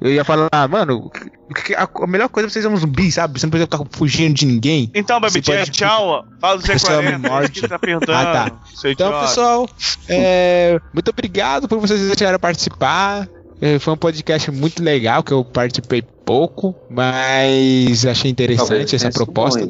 [0.00, 1.10] Eu ia falar, ah, mano,
[1.76, 3.38] a, a melhor coisa é vocês serem um zumbi, sabe?
[3.38, 4.90] Você não precisa ficar fugindo de ninguém.
[4.94, 6.06] Então, é pode- tchau.
[6.08, 6.24] ó.
[6.40, 7.28] Fala do Zé Pessoal, 40.
[7.28, 7.60] morte.
[7.60, 8.12] que tá perguntando.
[8.18, 8.60] Ah, tá.
[8.78, 9.26] Então, idiota.
[9.26, 9.68] pessoal,
[10.08, 13.28] é, muito obrigado por vocês deixarem participar.
[13.60, 19.10] É, Foi um podcast muito legal, que eu participei pouco, mas achei interessante Talvez essa
[19.10, 19.68] proposta.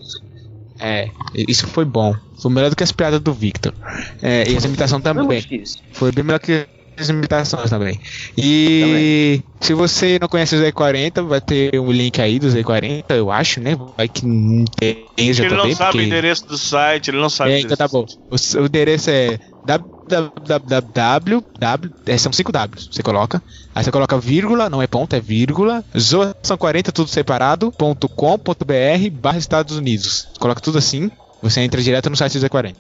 [0.81, 2.15] É, isso foi bom.
[2.41, 3.75] Foi melhor do que as piadas do Victor.
[4.23, 5.45] É, e essa imitação é também.
[5.93, 6.67] Foi bem melhor que
[6.99, 7.99] as imitações também.
[8.37, 13.31] E se você não conhece o Z40, vai ter um link aí do Z40, eu
[13.31, 13.77] acho, né?
[13.97, 17.19] Vai que não tem, já Ele não bem, sabe o porque- endereço do site, ele
[17.19, 17.53] não sabe.
[17.53, 18.05] é, o então tá bom.
[18.31, 21.45] O, o endereço é www.
[22.07, 22.89] é, são cinco Ws.
[22.93, 23.43] Você coloca.
[23.75, 25.83] Aí você coloca vírgula, não é ponto, é vírgula.
[25.99, 27.73] Zoa são 40, tudo separado.
[27.73, 30.29] Ponto com, ponto br, barra Estados Unidos.
[30.39, 31.11] Coloca tudo assim.
[31.41, 32.75] Você entra direto no site do Z40.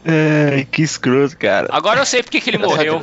[0.52, 1.66] Ai, que escroto, cara.
[1.72, 3.00] Agora eu sei porque que ele morreu.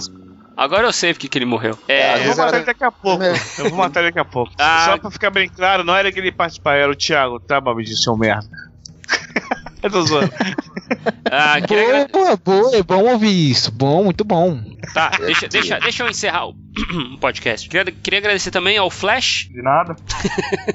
[0.61, 1.71] Agora eu sei porque que ele morreu.
[1.83, 3.23] Às É, Eu vou matar era- ele daqui a pouco.
[3.23, 3.33] É.
[3.59, 4.51] Eu vou matar ele daqui a pouco.
[4.59, 4.85] Ah.
[4.85, 7.95] Só pra ficar bem claro, não era que ele participar, era o Thiago, tá, Babidi,
[7.95, 8.47] seu merda.
[9.81, 10.29] Eu tô zoando.
[11.31, 13.71] ah, queria agra- Boa, boa, é bom ouvir isso.
[13.71, 14.61] Bom, muito bom.
[14.93, 16.55] Tá, deixa, deixa, deixa eu encerrar o
[17.21, 17.69] podcast.
[17.69, 19.47] Queria, queria agradecer também ao Flash.
[19.49, 19.95] De nada.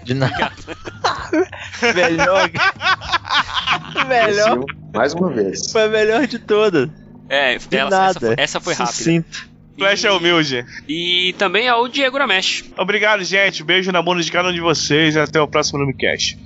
[0.04, 0.50] De nada.
[1.94, 2.50] melhor.
[4.08, 4.64] melhor.
[4.94, 5.70] Mais uma vez.
[5.70, 6.88] Foi a melhor de todas.
[7.28, 8.08] É, De ela- nada.
[8.10, 8.96] essa, foi, essa foi rápida.
[8.96, 9.53] Sucinto.
[9.76, 10.64] Flash é humilde.
[10.88, 12.64] E também ao Diego Ramesh.
[12.78, 13.64] Obrigado, gente.
[13.64, 16.38] Beijo na bunda de cada um de vocês e até o próximo Lumicast.